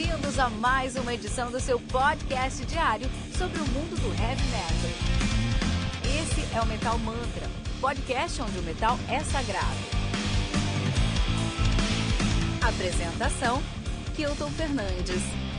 bem-vindos 0.00 0.38
a 0.38 0.48
mais 0.48 0.96
uma 0.96 1.12
edição 1.12 1.50
do 1.50 1.60
seu 1.60 1.78
podcast 1.78 2.64
diário 2.64 3.06
sobre 3.36 3.58
o 3.60 3.66
mundo 3.66 4.00
do 4.00 4.08
heavy 4.22 4.42
metal. 4.44 4.88
Esse 6.22 6.56
é 6.56 6.60
o 6.62 6.64
Metal 6.64 6.98
Mantra, 7.00 7.46
podcast 7.82 8.40
onde 8.40 8.58
o 8.58 8.62
metal 8.62 8.98
é 9.10 9.20
sagrado. 9.20 9.66
Apresentação: 12.62 13.62
Kilton 14.16 14.50
Fernandes. 14.52 15.49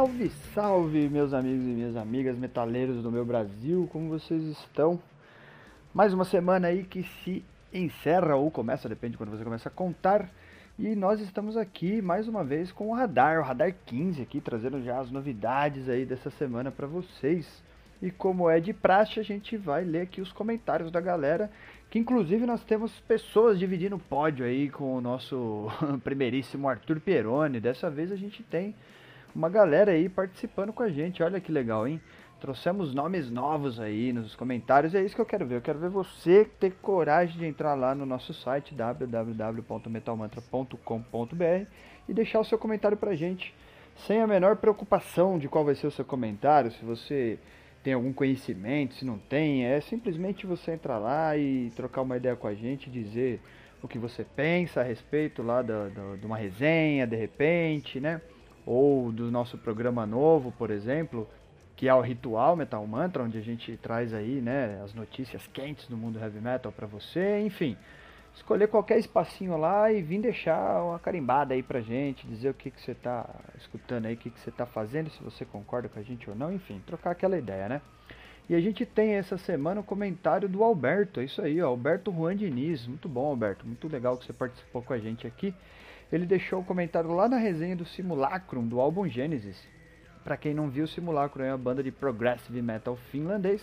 Salve, 0.00 0.30
salve, 0.54 1.10
meus 1.10 1.34
amigos 1.34 1.62
e 1.62 1.68
minhas 1.68 1.94
amigas 1.94 2.38
metaleiros 2.38 3.02
do 3.02 3.12
meu 3.12 3.22
Brasil, 3.22 3.86
como 3.92 4.08
vocês 4.08 4.42
estão? 4.44 4.98
Mais 5.92 6.14
uma 6.14 6.24
semana 6.24 6.68
aí 6.68 6.84
que 6.84 7.02
se 7.02 7.44
encerra 7.70 8.34
ou 8.34 8.50
começa, 8.50 8.88
depende 8.88 9.12
de 9.12 9.18
quando 9.18 9.28
você 9.28 9.44
começa 9.44 9.68
a 9.68 9.70
contar. 9.70 10.30
E 10.78 10.96
nós 10.96 11.20
estamos 11.20 11.54
aqui 11.54 12.00
mais 12.00 12.26
uma 12.26 12.42
vez 12.42 12.72
com 12.72 12.88
o 12.88 12.94
Radar, 12.94 13.40
o 13.40 13.42
Radar 13.42 13.74
15 13.84 14.22
aqui, 14.22 14.40
trazendo 14.40 14.82
já 14.82 14.98
as 14.98 15.10
novidades 15.10 15.86
aí 15.86 16.06
dessa 16.06 16.30
semana 16.30 16.70
para 16.70 16.86
vocês. 16.86 17.62
E 18.00 18.10
como 18.10 18.48
é 18.48 18.58
de 18.58 18.72
praxe, 18.72 19.20
a 19.20 19.22
gente 19.22 19.58
vai 19.58 19.84
ler 19.84 20.00
aqui 20.00 20.22
os 20.22 20.32
comentários 20.32 20.90
da 20.90 21.02
galera, 21.02 21.50
que 21.90 21.98
inclusive 21.98 22.46
nós 22.46 22.64
temos 22.64 22.98
pessoas 23.00 23.58
dividindo 23.58 23.96
o 23.96 24.00
pódio 24.00 24.46
aí 24.46 24.70
com 24.70 24.96
o 24.96 25.00
nosso 25.02 25.68
primeiríssimo 26.02 26.70
Arthur 26.70 27.00
Pieroni. 27.00 27.60
Dessa 27.60 27.90
vez 27.90 28.10
a 28.10 28.16
gente 28.16 28.42
tem 28.42 28.74
uma 29.34 29.48
galera 29.48 29.92
aí 29.92 30.08
participando 30.08 30.72
com 30.72 30.82
a 30.82 30.88
gente. 30.88 31.22
Olha 31.22 31.40
que 31.40 31.52
legal, 31.52 31.86
hein? 31.86 32.00
Trouxemos 32.40 32.94
nomes 32.94 33.30
novos 33.30 33.78
aí 33.78 34.12
nos 34.12 34.34
comentários. 34.34 34.94
É 34.94 35.02
isso 35.02 35.14
que 35.14 35.20
eu 35.20 35.26
quero 35.26 35.46
ver. 35.46 35.56
Eu 35.56 35.60
quero 35.60 35.78
ver 35.78 35.90
você 35.90 36.48
ter 36.58 36.72
coragem 36.80 37.38
de 37.38 37.44
entrar 37.44 37.74
lá 37.74 37.94
no 37.94 38.06
nosso 38.06 38.32
site 38.32 38.74
www.metalmantra.com.br 38.74 41.66
e 42.08 42.14
deixar 42.14 42.40
o 42.40 42.44
seu 42.44 42.58
comentário 42.58 42.96
pra 42.96 43.14
gente, 43.14 43.54
sem 44.06 44.20
a 44.20 44.26
menor 44.26 44.56
preocupação 44.56 45.38
de 45.38 45.48
qual 45.48 45.64
vai 45.64 45.74
ser 45.74 45.86
o 45.86 45.90
seu 45.90 46.04
comentário, 46.04 46.72
se 46.72 46.84
você 46.84 47.38
tem 47.82 47.92
algum 47.92 48.12
conhecimento, 48.12 48.94
se 48.94 49.04
não 49.04 49.18
tem, 49.18 49.64
é 49.64 49.80
simplesmente 49.80 50.46
você 50.46 50.72
entrar 50.72 50.98
lá 50.98 51.36
e 51.36 51.70
trocar 51.76 52.02
uma 52.02 52.16
ideia 52.16 52.36
com 52.36 52.46
a 52.46 52.54
gente, 52.54 52.90
dizer 52.90 53.40
o 53.82 53.88
que 53.88 53.98
você 53.98 54.24
pensa 54.24 54.80
a 54.80 54.84
respeito 54.84 55.42
lá 55.42 55.62
da, 55.62 55.88
de 56.18 56.26
uma 56.26 56.36
resenha, 56.36 57.06
de 57.06 57.16
repente, 57.16 58.00
né? 58.00 58.20
Ou 58.66 59.10
do 59.10 59.30
nosso 59.30 59.58
programa 59.58 60.06
novo, 60.06 60.52
por 60.52 60.70
exemplo, 60.70 61.28
que 61.76 61.88
é 61.88 61.94
o 61.94 62.00
Ritual 62.00 62.56
Metal 62.56 62.86
Mantra, 62.86 63.22
onde 63.22 63.38
a 63.38 63.40
gente 63.40 63.76
traz 63.78 64.12
aí, 64.12 64.40
né, 64.40 64.80
as 64.84 64.92
notícias 64.94 65.46
quentes 65.46 65.88
do 65.88 65.96
mundo 65.96 66.18
heavy 66.18 66.40
metal 66.40 66.70
para 66.70 66.86
você, 66.86 67.40
enfim. 67.40 67.76
Escolher 68.34 68.68
qualquer 68.68 68.98
espacinho 68.98 69.56
lá 69.56 69.90
e 69.90 70.02
vir 70.02 70.20
deixar 70.20 70.82
uma 70.84 70.98
carimbada 70.98 71.54
aí 71.54 71.62
pra 71.62 71.80
gente, 71.80 72.26
dizer 72.26 72.50
o 72.50 72.54
que, 72.54 72.70
que 72.70 72.80
você 72.80 72.94
tá 72.94 73.28
escutando 73.58 74.06
aí, 74.06 74.14
o 74.14 74.16
que, 74.16 74.30
que 74.30 74.38
você 74.38 74.50
tá 74.50 74.66
fazendo, 74.66 75.10
se 75.10 75.22
você 75.22 75.44
concorda 75.44 75.88
com 75.88 75.98
a 75.98 76.02
gente 76.02 76.28
ou 76.30 76.36
não, 76.36 76.52
enfim, 76.52 76.80
trocar 76.86 77.10
aquela 77.10 77.36
ideia, 77.36 77.68
né? 77.68 77.80
E 78.48 78.54
a 78.54 78.60
gente 78.60 78.84
tem 78.84 79.14
essa 79.14 79.38
semana 79.38 79.80
o 79.80 79.82
um 79.82 79.86
comentário 79.86 80.48
do 80.48 80.62
Alberto, 80.62 81.20
é 81.20 81.24
isso 81.24 81.40
aí, 81.40 81.60
ó, 81.62 81.68
Alberto 81.68 82.12
Juan 82.12 82.36
Diniz, 82.36 82.86
muito 82.86 83.08
bom 83.08 83.26
Alberto, 83.26 83.66
muito 83.66 83.88
legal 83.88 84.16
que 84.16 84.26
você 84.26 84.32
participou 84.32 84.82
com 84.82 84.92
a 84.92 84.98
gente 84.98 85.26
aqui 85.26 85.54
ele 86.12 86.26
deixou 86.26 86.60
um 86.60 86.64
comentário 86.64 87.12
lá 87.12 87.28
na 87.28 87.36
resenha 87.36 87.76
do 87.76 87.84
Simulacrum, 87.84 88.66
do 88.66 88.80
álbum 88.80 89.08
Genesis. 89.08 89.64
Para 90.24 90.36
quem 90.36 90.52
não 90.52 90.68
viu, 90.68 90.84
o 90.84 90.88
Simulacrum 90.88 91.44
é 91.44 91.52
uma 91.52 91.58
banda 91.58 91.82
de 91.82 91.92
progressive 91.92 92.60
metal 92.60 92.96
finlandês. 92.96 93.62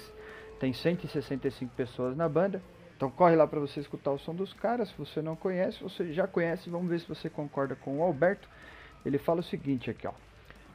Tem 0.60 0.72
165 0.72 1.74
pessoas 1.76 2.16
na 2.16 2.28
banda. 2.28 2.62
Então 2.96 3.12
corre 3.12 3.36
lá 3.36 3.46
para 3.46 3.60
você 3.60 3.80
escutar 3.80 4.12
o 4.12 4.18
som 4.18 4.34
dos 4.34 4.54
caras. 4.54 4.90
Se 4.90 4.98
você 4.98 5.22
não 5.22 5.36
conhece, 5.36 5.84
você 5.84 6.14
já 6.14 6.26
conhece, 6.26 6.70
vamos 6.70 6.90
ver 6.90 7.00
se 7.00 7.08
você 7.08 7.30
concorda 7.30 7.76
com 7.76 8.00
o 8.00 8.02
Alberto. 8.02 8.50
Ele 9.06 9.18
fala 9.18 9.42
o 9.42 9.44
seguinte 9.44 9.92
aqui, 9.92 10.08
ó. 10.08 10.14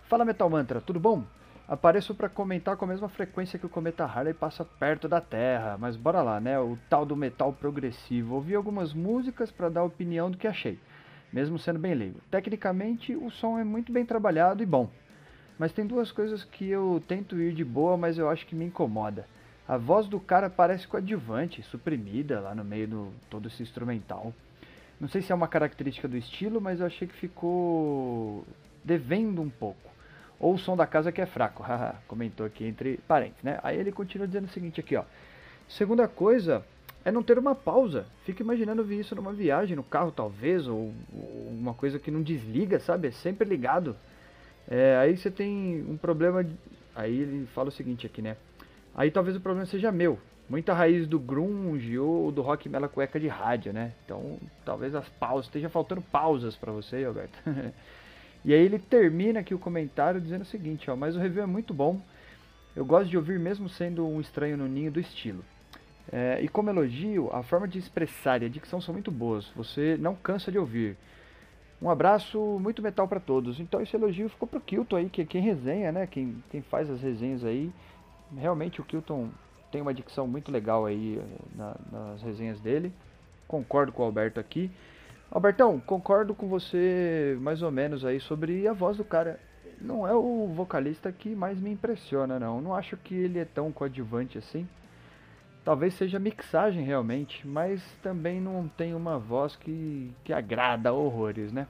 Fala 0.04 0.24
Metal 0.24 0.48
Mantra, 0.48 0.80
tudo 0.80 1.00
bom? 1.00 1.24
Apareço 1.66 2.14
para 2.14 2.28
comentar 2.28 2.76
com 2.76 2.84
a 2.84 2.88
mesma 2.88 3.08
frequência 3.08 3.58
que 3.58 3.64
o 3.64 3.68
cometa 3.68 4.04
Harley 4.04 4.34
passa 4.34 4.64
perto 4.64 5.08
da 5.08 5.20
Terra, 5.20 5.76
mas 5.78 5.96
bora 5.96 6.22
lá, 6.22 6.38
né? 6.38 6.60
O 6.60 6.78
tal 6.88 7.06
do 7.06 7.16
metal 7.16 7.52
progressivo. 7.52 8.34
Ouvi 8.34 8.54
algumas 8.54 8.92
músicas 8.92 9.50
para 9.50 9.70
dar 9.70 9.82
opinião 9.82 10.30
do 10.30 10.36
que 10.36 10.46
achei 10.46 10.78
mesmo 11.32 11.58
sendo 11.58 11.78
bem 11.78 11.94
leigo. 11.94 12.20
Tecnicamente, 12.30 13.16
o 13.16 13.30
som 13.30 13.58
é 13.58 13.64
muito 13.64 13.92
bem 13.92 14.04
trabalhado 14.04 14.62
e 14.62 14.66
bom. 14.66 14.90
Mas 15.58 15.72
tem 15.72 15.86
duas 15.86 16.10
coisas 16.10 16.44
que 16.44 16.68
eu 16.68 17.02
tento 17.06 17.40
ir 17.40 17.54
de 17.54 17.64
boa, 17.64 17.96
mas 17.96 18.18
eu 18.18 18.28
acho 18.28 18.46
que 18.46 18.54
me 18.54 18.64
incomoda. 18.64 19.26
A 19.66 19.76
voz 19.76 20.08
do 20.08 20.18
cara 20.18 20.50
parece 20.50 20.88
coadjuvante, 20.88 21.62
suprimida 21.62 22.40
lá 22.40 22.54
no 22.54 22.64
meio 22.64 22.88
do 22.88 23.12
todo 23.30 23.46
esse 23.48 23.62
instrumental. 23.62 24.34
Não 25.00 25.08
sei 25.08 25.22
se 25.22 25.32
é 25.32 25.34
uma 25.34 25.48
característica 25.48 26.06
do 26.06 26.16
estilo, 26.16 26.60
mas 26.60 26.80
eu 26.80 26.86
achei 26.86 27.08
que 27.08 27.14
ficou 27.14 28.44
devendo 28.84 29.40
um 29.40 29.48
pouco. 29.48 29.90
Ou 30.38 30.54
o 30.54 30.58
som 30.58 30.76
da 30.76 30.86
casa 30.86 31.12
que 31.12 31.20
é 31.20 31.26
fraco, 31.26 31.64
comentou 32.08 32.44
aqui 32.44 32.64
entre 32.64 32.98
parênteses, 33.06 33.42
né? 33.44 33.60
Aí 33.62 33.78
ele 33.78 33.92
continua 33.92 34.26
dizendo 34.26 34.46
o 34.46 34.50
seguinte 34.50 34.80
aqui, 34.80 34.96
ó. 34.96 35.04
Segunda 35.68 36.08
coisa, 36.08 36.64
é 37.04 37.10
não 37.10 37.22
ter 37.22 37.38
uma 37.38 37.54
pausa. 37.54 38.06
Fica 38.24 38.42
imaginando 38.42 38.84
ver 38.84 39.00
isso 39.00 39.14
numa 39.14 39.32
viagem, 39.32 39.76
no 39.76 39.82
carro 39.82 40.12
talvez, 40.12 40.66
ou, 40.66 40.92
ou 41.12 41.48
uma 41.50 41.74
coisa 41.74 41.98
que 41.98 42.10
não 42.10 42.22
desliga, 42.22 42.78
sabe? 42.78 43.08
É 43.08 43.10
sempre 43.10 43.48
ligado. 43.48 43.96
É, 44.68 44.96
aí 44.96 45.16
você 45.16 45.30
tem 45.30 45.84
um 45.88 45.96
problema. 45.96 46.44
De... 46.44 46.54
Aí 46.94 47.20
ele 47.20 47.46
fala 47.46 47.68
o 47.68 47.72
seguinte 47.72 48.06
aqui, 48.06 48.22
né? 48.22 48.36
Aí 48.94 49.10
talvez 49.10 49.36
o 49.36 49.40
problema 49.40 49.66
seja 49.66 49.90
meu. 49.90 50.18
Muita 50.48 50.74
raiz 50.74 51.06
do 51.06 51.18
grunge 51.18 51.98
ou 51.98 52.30
do 52.30 52.42
rock 52.42 52.68
mela 52.68 52.88
cueca 52.88 53.18
de 53.18 53.26
rádio, 53.26 53.72
né? 53.72 53.92
Então 54.04 54.38
talvez 54.64 54.94
as 54.94 55.08
pausas, 55.08 55.46
esteja 55.46 55.68
faltando 55.68 56.02
pausas 56.02 56.56
para 56.56 56.72
você, 56.72 57.04
Alberto. 57.04 57.38
e 58.44 58.52
aí 58.52 58.60
ele 58.60 58.78
termina 58.78 59.40
aqui 59.40 59.54
o 59.54 59.58
comentário 59.58 60.20
dizendo 60.20 60.42
o 60.42 60.46
seguinte, 60.46 60.90
ó, 60.90 60.96
mas 60.96 61.16
o 61.16 61.18
review 61.18 61.42
é 61.42 61.46
muito 61.46 61.72
bom. 61.72 62.00
Eu 62.76 62.84
gosto 62.84 63.08
de 63.08 63.16
ouvir 63.16 63.38
mesmo 63.38 63.68
sendo 63.68 64.06
um 64.06 64.20
estranho 64.20 64.56
no 64.56 64.66
ninho 64.66 64.90
do 64.90 65.00
estilo. 65.00 65.44
É, 66.10 66.40
e 66.42 66.48
como 66.48 66.70
elogio, 66.70 67.30
a 67.32 67.42
forma 67.42 67.68
de 67.68 67.78
expressar 67.78 68.42
e 68.42 68.46
a 68.46 68.48
dicção 68.48 68.80
são 68.80 68.92
muito 68.92 69.10
boas. 69.10 69.48
Você 69.54 69.96
não 69.98 70.14
cansa 70.14 70.50
de 70.50 70.58
ouvir. 70.58 70.96
Um 71.80 71.90
abraço 71.90 72.38
muito 72.60 72.80
metal 72.80 73.08
para 73.08 73.20
todos. 73.20 73.58
Então 73.60 73.80
esse 73.80 73.96
elogio 73.96 74.28
ficou 74.28 74.46
pro 74.48 74.60
Kilton 74.60 74.96
aí, 74.96 75.10
que 75.10 75.22
é 75.22 75.24
quem 75.24 75.42
resenha, 75.42 75.90
né? 75.90 76.06
Quem, 76.06 76.42
quem 76.50 76.62
faz 76.62 76.88
as 76.88 77.02
resenhas 77.02 77.44
aí. 77.44 77.72
Realmente 78.36 78.80
o 78.80 78.84
Kilton 78.84 79.28
tem 79.70 79.82
uma 79.82 79.92
dicção 79.92 80.26
muito 80.28 80.52
legal 80.52 80.86
aí 80.86 81.18
eh, 81.18 81.38
na, 81.56 81.76
nas 81.90 82.22
resenhas 82.22 82.60
dele. 82.60 82.92
Concordo 83.48 83.90
com 83.90 84.02
o 84.02 84.06
Alberto 84.06 84.38
aqui. 84.38 84.70
Albertão, 85.30 85.80
concordo 85.80 86.34
com 86.34 86.46
você 86.46 87.36
mais 87.40 87.62
ou 87.62 87.70
menos 87.70 88.04
aí 88.04 88.20
sobre 88.20 88.68
a 88.68 88.72
voz 88.72 88.96
do 88.98 89.04
cara. 89.04 89.40
Não 89.80 90.06
é 90.06 90.14
o 90.14 90.46
vocalista 90.54 91.10
que 91.10 91.34
mais 91.34 91.58
me 91.58 91.72
impressiona, 91.72 92.38
não. 92.38 92.60
Não 92.60 92.74
acho 92.74 92.96
que 92.96 93.14
ele 93.14 93.38
é 93.38 93.44
tão 93.44 93.72
coadjuvante 93.72 94.38
assim. 94.38 94.68
Talvez 95.64 95.94
seja 95.94 96.18
mixagem 96.18 96.82
realmente, 96.82 97.46
mas 97.46 97.80
também 98.02 98.40
não 98.40 98.66
tem 98.66 98.94
uma 98.94 99.16
voz 99.16 99.54
que, 99.54 100.10
que 100.24 100.32
agrada 100.32 100.92
horrores, 100.92 101.52
né? 101.52 101.68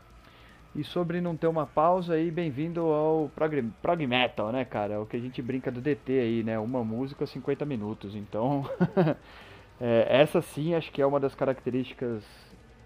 E 0.74 0.82
sobre 0.82 1.20
não 1.20 1.36
ter 1.36 1.46
uma 1.46 1.66
pausa 1.66 2.14
aí, 2.14 2.30
bem-vindo 2.30 2.80
ao 2.80 3.30
prog, 3.34 3.62
prog 3.82 4.06
Metal, 4.06 4.50
né, 4.50 4.64
cara? 4.64 4.98
O 4.98 5.04
que 5.04 5.18
a 5.18 5.20
gente 5.20 5.42
brinca 5.42 5.70
do 5.70 5.82
DT 5.82 6.12
aí, 6.12 6.42
né? 6.42 6.58
Uma 6.58 6.82
música, 6.82 7.26
50 7.26 7.66
minutos. 7.66 8.16
Então, 8.16 8.64
é, 9.78 10.06
essa 10.08 10.40
sim 10.40 10.74
acho 10.74 10.90
que 10.90 11.02
é 11.02 11.06
uma 11.06 11.20
das 11.20 11.34
características 11.34 12.24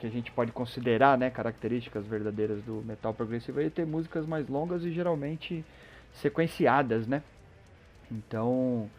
que 0.00 0.06
a 0.08 0.10
gente 0.10 0.32
pode 0.32 0.50
considerar, 0.50 1.16
né? 1.16 1.30
Características 1.30 2.04
verdadeiras 2.04 2.60
do 2.64 2.82
metal 2.84 3.14
progressivo 3.14 3.60
aí, 3.60 3.70
ter 3.70 3.86
músicas 3.86 4.26
mais 4.26 4.48
longas 4.48 4.84
e 4.84 4.90
geralmente 4.90 5.64
sequenciadas, 6.14 7.06
né? 7.06 7.22
Então, 8.10 8.90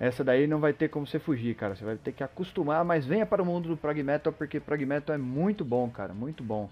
essa 0.00 0.24
daí 0.24 0.46
não 0.46 0.58
vai 0.58 0.72
ter 0.72 0.88
como 0.88 1.06
você 1.06 1.18
fugir, 1.18 1.54
cara. 1.54 1.76
Você 1.76 1.84
vai 1.84 1.96
ter 1.96 2.12
que 2.12 2.24
acostumar, 2.24 2.82
mas 2.86 3.04
venha 3.04 3.26
para 3.26 3.42
o 3.42 3.46
mundo 3.46 3.68
do 3.68 3.76
prog 3.76 4.02
metal 4.02 4.32
porque 4.32 4.58
prog 4.58 4.82
metal 4.86 5.14
é 5.14 5.18
muito 5.18 5.62
bom, 5.62 5.90
cara, 5.90 6.14
muito 6.14 6.42
bom. 6.42 6.70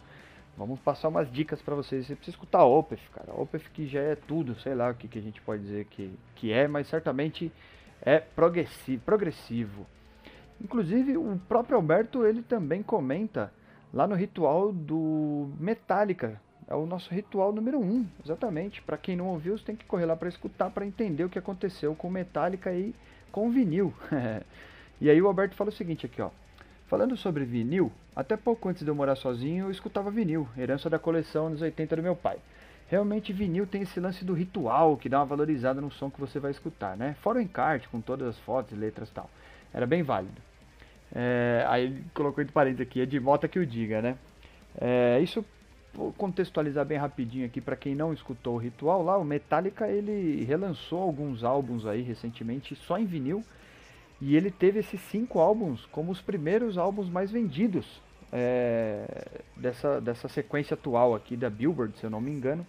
Vamos 0.56 0.80
passar 0.80 1.08
umas 1.08 1.30
dicas 1.30 1.60
para 1.60 1.74
vocês. 1.74 2.06
Você 2.06 2.16
precisa 2.16 2.34
escutar 2.34 2.64
Opeth, 2.64 3.02
cara. 3.14 3.38
Opeth 3.38 3.64
que 3.74 3.86
já 3.86 4.00
é 4.00 4.16
tudo, 4.16 4.58
sei 4.58 4.74
lá 4.74 4.90
o 4.90 4.94
que, 4.94 5.06
que 5.06 5.18
a 5.18 5.22
gente 5.22 5.42
pode 5.42 5.62
dizer 5.62 5.84
que, 5.84 6.10
que 6.34 6.50
é, 6.50 6.66
mas 6.66 6.88
certamente 6.88 7.52
é 8.00 8.18
progressivo, 8.18 9.02
progressivo. 9.04 9.86
Inclusive, 10.58 11.18
o 11.18 11.38
próprio 11.46 11.76
Alberto, 11.76 12.24
ele 12.24 12.42
também 12.42 12.82
comenta 12.82 13.52
lá 13.92 14.06
no 14.06 14.14
ritual 14.14 14.72
do 14.72 15.50
Metallica. 15.60 16.40
É 16.66 16.74
o 16.74 16.86
nosso 16.86 17.12
ritual 17.12 17.52
número 17.52 17.78
1, 17.78 17.82
um, 17.82 18.06
exatamente. 18.24 18.82
Para 18.82 18.96
quem 18.96 19.16
não 19.16 19.28
ouviu, 19.28 19.56
você 19.56 19.64
tem 19.64 19.76
que 19.76 19.84
correr 19.84 20.06
lá 20.06 20.16
para 20.16 20.28
escutar, 20.28 20.70
para 20.70 20.86
entender 20.86 21.24
o 21.24 21.28
que 21.28 21.38
aconteceu 21.38 21.94
com 21.94 22.10
Metallica 22.10 22.72
e 22.72 22.94
com 23.30 23.50
vinil. 23.50 23.92
e 25.00 25.08
aí 25.08 25.20
o 25.20 25.26
Alberto 25.26 25.54
fala 25.54 25.70
o 25.70 25.72
seguinte 25.72 26.06
aqui, 26.06 26.20
ó. 26.20 26.30
Falando 26.86 27.16
sobre 27.16 27.44
vinil, 27.44 27.92
até 28.16 28.36
pouco 28.36 28.68
antes 28.68 28.82
de 28.82 28.90
eu 28.90 28.94
morar 28.94 29.14
sozinho, 29.14 29.66
eu 29.66 29.70
escutava 29.70 30.10
vinil, 30.10 30.48
herança 30.56 30.88
da 30.88 30.98
coleção 30.98 31.50
nos 31.50 31.60
80 31.60 31.96
do 31.96 32.02
meu 32.02 32.16
pai. 32.16 32.38
realmente 32.88 33.32
vinil 33.32 33.66
tem 33.66 33.82
esse 33.82 34.00
lance 34.00 34.24
do 34.24 34.32
ritual 34.32 34.96
que 34.96 35.08
dá 35.08 35.18
uma 35.18 35.26
valorizada 35.26 35.80
no 35.80 35.90
som 35.90 36.10
que 36.10 36.18
você 36.18 36.40
vai 36.40 36.50
escutar, 36.50 36.96
né? 36.96 37.14
Fora 37.20 37.38
o 37.38 37.42
encarte 37.42 37.88
com 37.88 38.00
todas 38.00 38.28
as 38.28 38.38
fotos, 38.38 38.76
letras 38.76 39.10
e 39.10 39.12
tal. 39.12 39.28
Era 39.72 39.86
bem 39.86 40.02
válido. 40.02 40.40
É, 41.14 41.64
aí 41.68 41.84
ele 41.84 42.04
colocou 42.14 42.42
entre 42.42 42.52
parênteses 42.52 42.86
aqui, 42.86 43.02
é 43.02 43.06
de 43.06 43.20
mota 43.20 43.46
que 43.46 43.58
o 43.58 43.66
diga, 43.66 44.00
né? 44.00 44.16
É, 44.80 45.20
isso 45.20 45.44
vou 45.98 46.12
contextualizar 46.12 46.84
bem 46.84 46.96
rapidinho 46.96 47.44
aqui 47.44 47.60
para 47.60 47.74
quem 47.74 47.92
não 47.92 48.12
escutou 48.12 48.54
o 48.54 48.58
ritual 48.58 49.02
lá, 49.02 49.18
o 49.18 49.24
Metallica 49.24 49.88
ele 49.88 50.44
relançou 50.44 51.02
alguns 51.02 51.42
álbuns 51.42 51.84
aí 51.84 52.02
recentemente 52.02 52.76
só 52.76 52.96
em 52.96 53.04
vinil 53.04 53.42
e 54.20 54.36
ele 54.36 54.48
teve 54.50 54.78
esses 54.78 55.00
cinco 55.00 55.40
álbuns 55.40 55.86
como 55.86 56.12
os 56.12 56.20
primeiros 56.20 56.78
álbuns 56.78 57.08
mais 57.10 57.32
vendidos 57.32 58.00
é, 58.32 59.26
dessa, 59.56 60.00
dessa 60.00 60.28
sequência 60.28 60.74
atual 60.74 61.16
aqui 61.16 61.36
da 61.36 61.50
Billboard, 61.50 61.98
se 61.98 62.04
eu 62.04 62.10
não 62.10 62.20
me 62.20 62.30
engano, 62.30 62.64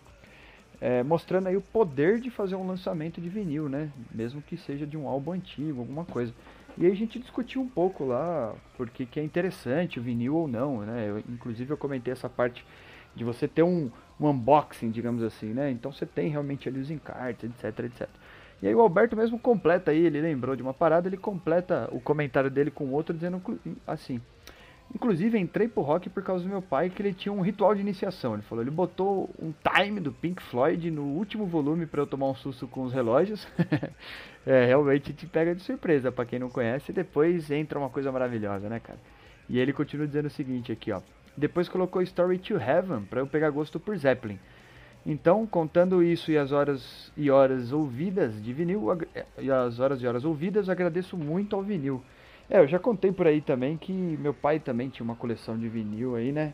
é, 0.82 1.04
mostrando 1.04 1.48
aí 1.48 1.58
o 1.58 1.62
poder 1.62 2.20
de 2.20 2.32
fazer 2.32 2.56
um 2.56 2.66
lançamento 2.66 3.22
de 3.22 3.30
vinil, 3.30 3.68
né? 3.68 3.92
Mesmo 4.12 4.42
que 4.42 4.56
seja 4.58 4.88
de 4.88 4.96
um 4.98 5.08
álbum 5.08 5.34
antigo, 5.34 5.82
alguma 5.82 6.06
coisa. 6.06 6.34
E 6.78 6.86
aí 6.86 6.92
a 6.92 6.96
gente 6.96 7.20
discutiu 7.20 7.62
um 7.62 7.68
pouco 7.68 8.06
lá 8.06 8.56
porque 8.78 9.06
que 9.06 9.20
é 9.20 9.24
interessante 9.24 10.00
o 10.00 10.02
vinil 10.02 10.36
ou 10.36 10.48
não, 10.48 10.80
né? 10.82 11.10
Eu, 11.10 11.20
inclusive 11.20 11.72
eu 11.72 11.78
comentei 11.78 12.14
essa 12.14 12.30
parte 12.30 12.66
de 13.16 13.24
você 13.24 13.48
ter 13.48 13.64
um, 13.64 13.92
um 14.20 14.28
unboxing, 14.30 14.92
digamos 14.92 15.24
assim, 15.24 15.54
né? 15.54 15.72
Então 15.72 15.92
você 15.92 16.06
tem 16.06 16.30
realmente 16.30 16.68
ali 16.68 16.80
os 16.80 16.92
encartes, 16.92 17.50
etc, 17.50 17.86
etc. 17.86 18.10
E 18.62 18.68
aí 18.68 18.76
o 18.76 18.82
Alberto 18.82 19.16
mesmo 19.16 19.40
completa 19.40 19.92
aí, 19.92 20.06
ele 20.06 20.22
lembrou 20.22 20.56
de 20.56 20.62
uma 20.62 20.74
parada, 20.74 21.08
ele 21.08 21.18
completa 21.18 21.90
o 21.92 22.00
comentário 22.00 22.50
dele 22.50 22.72
com 22.72 22.92
outro 22.92 23.14
dizendo 23.14 23.42
assim: 23.88 24.22
Inclusive, 24.94 25.38
entrei 25.38 25.68
pro 25.68 25.84
rock 25.84 26.10
por 26.10 26.24
causa 26.24 26.44
do 26.44 26.50
meu 26.50 26.62
pai, 26.62 26.90
que 26.90 27.02
ele 27.02 27.14
tinha 27.14 27.32
um 27.32 27.42
ritual 27.42 27.76
de 27.76 27.82
iniciação. 27.82 28.34
Ele 28.34 28.42
falou, 28.42 28.64
ele 28.64 28.72
botou 28.72 29.30
um 29.40 29.54
time 29.76 30.00
do 30.00 30.12
Pink 30.12 30.42
Floyd 30.42 30.90
no 30.90 31.04
último 31.04 31.46
volume 31.46 31.86
para 31.86 32.02
eu 32.02 32.08
tomar 32.08 32.28
um 32.28 32.36
susto 32.36 32.68
com 32.68 32.82
os 32.84 32.92
relógios. 32.92 33.48
é, 34.46 34.66
realmente 34.66 35.14
te 35.14 35.28
pega 35.28 35.54
de 35.54 35.62
surpresa, 35.62 36.12
para 36.12 36.26
quem 36.26 36.40
não 36.40 36.50
conhece, 36.50 36.92
depois 36.92 37.52
entra 37.52 37.78
uma 37.78 37.90
coisa 37.90 38.12
maravilhosa, 38.12 38.68
né, 38.68 38.80
cara? 38.80 39.00
E 39.48 39.60
ele 39.60 39.74
continua 39.74 40.08
dizendo 40.08 40.26
o 40.26 40.32
seguinte 40.32 40.72
aqui, 40.72 40.92
ó. 40.92 41.02
Depois 41.36 41.70
colocou 41.70 42.02
Story 42.02 42.38
to 42.40 42.56
Heaven 42.58 43.02
para 43.04 43.22
eu 43.22 43.28
pegar 43.28 43.50
gosto 43.50 43.80
por 43.80 43.98
Zeppelin. 43.98 44.40
Então, 45.06 45.48
contando 45.48 46.04
isso 46.04 46.32
e 46.32 46.38
as 46.38 46.52
horas 46.52 47.12
e 47.16 47.32
horas 47.32 47.72
ouvidas 47.72 48.42
de 48.44 48.54
vinil, 48.54 48.88
e 49.38 49.50
as 49.50 49.80
horas 49.80 50.02
e 50.02 50.08
horas 50.08 50.26
ouvidas, 50.26 50.70
agradeço 50.70 51.18
muito 51.18 51.56
ao 51.56 51.64
vinil. 51.64 52.04
É, 52.50 52.60
eu 52.60 52.68
já 52.68 52.80
contei 52.80 53.12
por 53.12 53.28
aí 53.28 53.42
também 53.42 53.78
que 53.78 53.94
meu 53.94 54.34
pai 54.34 54.60
também 54.60 54.90
tinha 54.90 55.04
uma 55.04 55.16
coleção 55.16 55.58
de 55.58 55.70
vinil 55.70 56.16
aí, 56.16 56.32
né? 56.32 56.54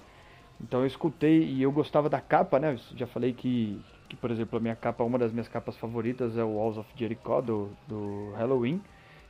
Então 0.62 0.81
eu 0.81 0.86
escutei 0.86 1.44
e 1.44 1.62
eu 1.62 1.72
gostava 1.72 2.10
da 2.10 2.22
capa, 2.22 2.60
né? 2.60 2.74
Eu 2.74 2.98
já 2.98 3.07
falei 3.07 3.33
que, 3.33 3.81
que, 4.10 4.16
por 4.16 4.30
exemplo, 4.30 4.57
a 4.57 4.62
minha 4.62 4.75
capa, 4.75 5.04
uma 5.04 5.18
das 5.18 5.31
minhas 5.31 5.48
capas 5.48 5.75
favoritas 5.77 6.38
é 6.38 6.44
o 6.44 6.56
Walls 6.56 6.77
of 6.77 6.89
Jericho 6.95 7.42
do, 7.42 7.69
do 7.88 8.31
Halloween, 8.38 8.81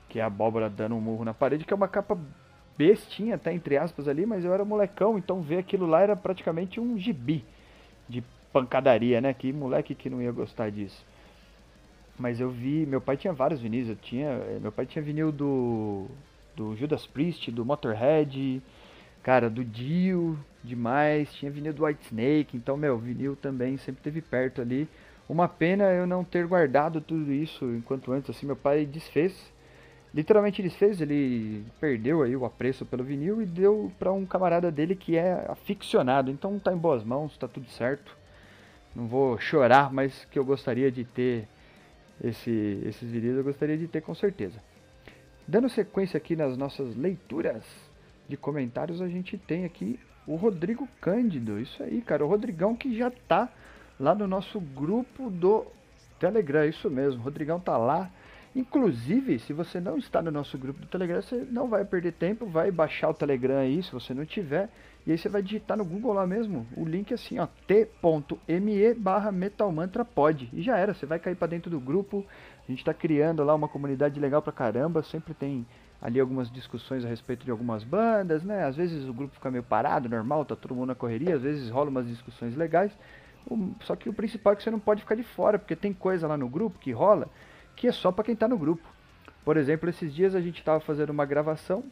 que 0.09 0.19
é 0.19 0.23
a 0.23 0.27
abóbora 0.27 0.69
dando 0.69 0.95
um 0.95 1.01
murro 1.01 1.23
na 1.23 1.33
parede, 1.33 1.65
que 1.65 1.73
é 1.73 1.75
uma 1.75 1.87
capa 1.87 2.17
bestinha, 2.77 3.35
até 3.35 3.53
entre 3.53 3.77
aspas 3.77 4.07
ali, 4.07 4.25
mas 4.25 4.43
eu 4.43 4.53
era 4.53 4.65
molecão, 4.65 5.17
então 5.17 5.41
ver 5.41 5.57
aquilo 5.57 5.85
lá 5.85 6.01
era 6.01 6.15
praticamente 6.15 6.79
um 6.79 6.97
gibi 6.97 7.43
de 8.07 8.23
pancadaria, 8.51 9.21
né? 9.21 9.33
Que 9.33 9.51
moleque 9.51 9.95
que 9.95 10.09
não 10.09 10.21
ia 10.21 10.31
gostar 10.31 10.69
disso. 10.69 11.05
Mas 12.17 12.39
eu 12.39 12.49
vi, 12.49 12.85
meu 12.85 13.01
pai 13.01 13.17
tinha 13.17 13.33
vários 13.33 13.59
vinis, 13.59 13.89
eu 13.89 13.95
tinha, 13.95 14.39
meu 14.61 14.71
pai 14.71 14.85
tinha 14.85 15.03
vinil 15.03 15.31
do 15.31 16.07
do 16.55 16.75
Judas 16.75 17.05
Priest, 17.05 17.51
do 17.51 17.65
Motorhead, 17.65 18.61
cara, 19.21 19.49
do 19.49 19.63
Dio, 19.63 20.39
demais, 20.63 21.33
tinha 21.33 21.51
vinil 21.51 21.73
do 21.73 21.85
White 21.85 22.05
Snake, 22.05 22.55
então, 22.55 22.77
meu, 22.77 22.97
vinil 22.97 23.35
também 23.35 23.77
sempre 23.77 24.01
teve 24.01 24.21
perto 24.21 24.61
ali. 24.61 24.87
Uma 25.27 25.47
pena 25.47 25.85
eu 25.85 26.07
não 26.07 26.23
ter 26.23 26.45
guardado 26.47 27.01
tudo 27.01 27.31
isso 27.33 27.65
enquanto 27.65 28.11
antes, 28.11 28.29
assim, 28.29 28.45
meu 28.45 28.55
pai 28.55 28.85
desfez, 28.85 29.51
literalmente 30.15 30.63
desfez, 30.63 31.01
ele 31.01 31.65
perdeu 31.79 32.23
aí 32.23 32.35
o 32.35 32.45
apreço 32.45 32.85
pelo 32.85 33.03
vinil 33.03 33.41
e 33.41 33.45
deu 33.45 33.91
para 33.99 34.11
um 34.13 34.25
camarada 34.25 34.71
dele 34.71 34.95
que 34.95 35.17
é 35.17 35.45
aficionado, 35.49 36.31
então 36.31 36.57
tá 36.57 36.71
em 36.71 36.77
boas 36.77 37.03
mãos, 37.03 37.37
tá 37.37 37.47
tudo 37.47 37.67
certo. 37.69 38.15
Não 38.95 39.07
vou 39.07 39.37
chorar, 39.37 39.91
mas 39.91 40.23
que 40.31 40.39
eu 40.39 40.45
gostaria 40.45 40.89
de 40.89 41.03
ter 41.03 41.45
esse, 42.23 42.81
esses 42.85 43.11
vinis, 43.11 43.35
eu 43.35 43.43
gostaria 43.43 43.77
de 43.77 43.87
ter 43.87 44.01
com 44.01 44.15
certeza. 44.15 44.63
Dando 45.45 45.67
sequência 45.67 46.17
aqui 46.17 46.35
nas 46.35 46.55
nossas 46.57 46.95
leituras 46.95 47.65
de 48.27 48.37
comentários, 48.37 49.01
a 49.01 49.07
gente 49.09 49.37
tem 49.37 49.65
aqui 49.65 49.99
o 50.25 50.35
Rodrigo 50.35 50.87
Cândido. 50.99 51.59
Isso 51.59 51.83
aí, 51.83 52.01
cara. 52.01 52.25
O 52.25 52.27
Rodrigão 52.27 52.75
que 52.75 52.97
já 52.97 53.11
tá 53.11 53.49
lá 53.99 54.15
no 54.15 54.27
nosso 54.27 54.59
grupo 54.59 55.29
do 55.29 55.67
Telegram. 56.19 56.65
Isso 56.65 56.89
mesmo. 56.89 57.21
O 57.21 57.23
Rodrigão 57.23 57.59
tá 57.59 57.77
lá. 57.77 58.09
Inclusive, 58.55 59.37
se 59.39 59.51
você 59.51 59.81
não 59.81 59.97
está 59.97 60.21
no 60.21 60.31
nosso 60.31 60.57
grupo 60.57 60.79
do 60.79 60.87
Telegram, 60.87 61.21
você 61.21 61.45
não 61.51 61.67
vai 61.67 61.83
perder 61.83 62.13
tempo. 62.13 62.45
Vai 62.45 62.71
baixar 62.71 63.09
o 63.09 63.13
Telegram 63.13 63.57
aí, 63.57 63.83
se 63.83 63.91
você 63.91 64.13
não 64.13 64.25
tiver. 64.25 64.69
E 65.05 65.11
aí 65.11 65.17
você 65.17 65.27
vai 65.27 65.43
digitar 65.43 65.77
no 65.77 65.83
Google 65.83 66.13
lá 66.13 66.25
mesmo. 66.25 66.65
O 66.77 66.85
link 66.85 67.11
é 67.11 67.15
assim, 67.15 67.37
ó. 67.37 67.47
t.me 67.67 68.93
barra 68.93 69.29
metalmantrapod. 69.29 70.49
E 70.53 70.61
já 70.61 70.77
era. 70.77 70.93
Você 70.93 71.05
vai 71.05 71.19
cair 71.19 71.35
para 71.35 71.49
dentro 71.49 71.69
do 71.69 71.81
grupo. 71.81 72.25
A 72.65 72.71
gente 72.71 72.79
está 72.79 72.93
criando 72.93 73.43
lá 73.43 73.53
uma 73.53 73.67
comunidade 73.67 74.19
legal 74.19 74.41
pra 74.41 74.53
caramba, 74.53 75.03
sempre 75.03 75.33
tem 75.33 75.67
ali 76.01 76.19
algumas 76.19 76.51
discussões 76.51 77.05
a 77.05 77.07
respeito 77.07 77.45
de 77.45 77.51
algumas 77.51 77.83
bandas, 77.83 78.43
né? 78.43 78.63
Às 78.63 78.75
vezes 78.75 79.07
o 79.07 79.13
grupo 79.13 79.35
fica 79.35 79.51
meio 79.51 79.63
parado, 79.63 80.09
normal, 80.09 80.45
tá 80.45 80.55
todo 80.55 80.73
mundo 80.73 80.87
na 80.87 80.95
correria, 80.95 81.35
às 81.35 81.41
vezes 81.41 81.69
rola 81.69 81.89
umas 81.89 82.07
discussões 82.07 82.55
legais. 82.55 82.91
Só 83.81 83.95
que 83.95 84.09
o 84.09 84.13
principal 84.13 84.53
é 84.53 84.55
que 84.55 84.63
você 84.63 84.71
não 84.71 84.79
pode 84.79 85.01
ficar 85.01 85.15
de 85.15 85.23
fora, 85.23 85.59
porque 85.59 85.75
tem 85.75 85.93
coisa 85.93 86.27
lá 86.27 86.35
no 86.35 86.49
grupo 86.49 86.79
que 86.79 86.91
rola 86.91 87.29
que 87.75 87.87
é 87.87 87.91
só 87.91 88.11
para 88.11 88.25
quem 88.25 88.33
está 88.33 88.47
no 88.47 88.57
grupo. 88.57 88.87
Por 89.43 89.57
exemplo, 89.57 89.89
esses 89.89 90.13
dias 90.13 90.33
a 90.33 90.41
gente 90.41 90.59
estava 90.59 90.79
fazendo 90.79 91.11
uma 91.11 91.25
gravação 91.25 91.83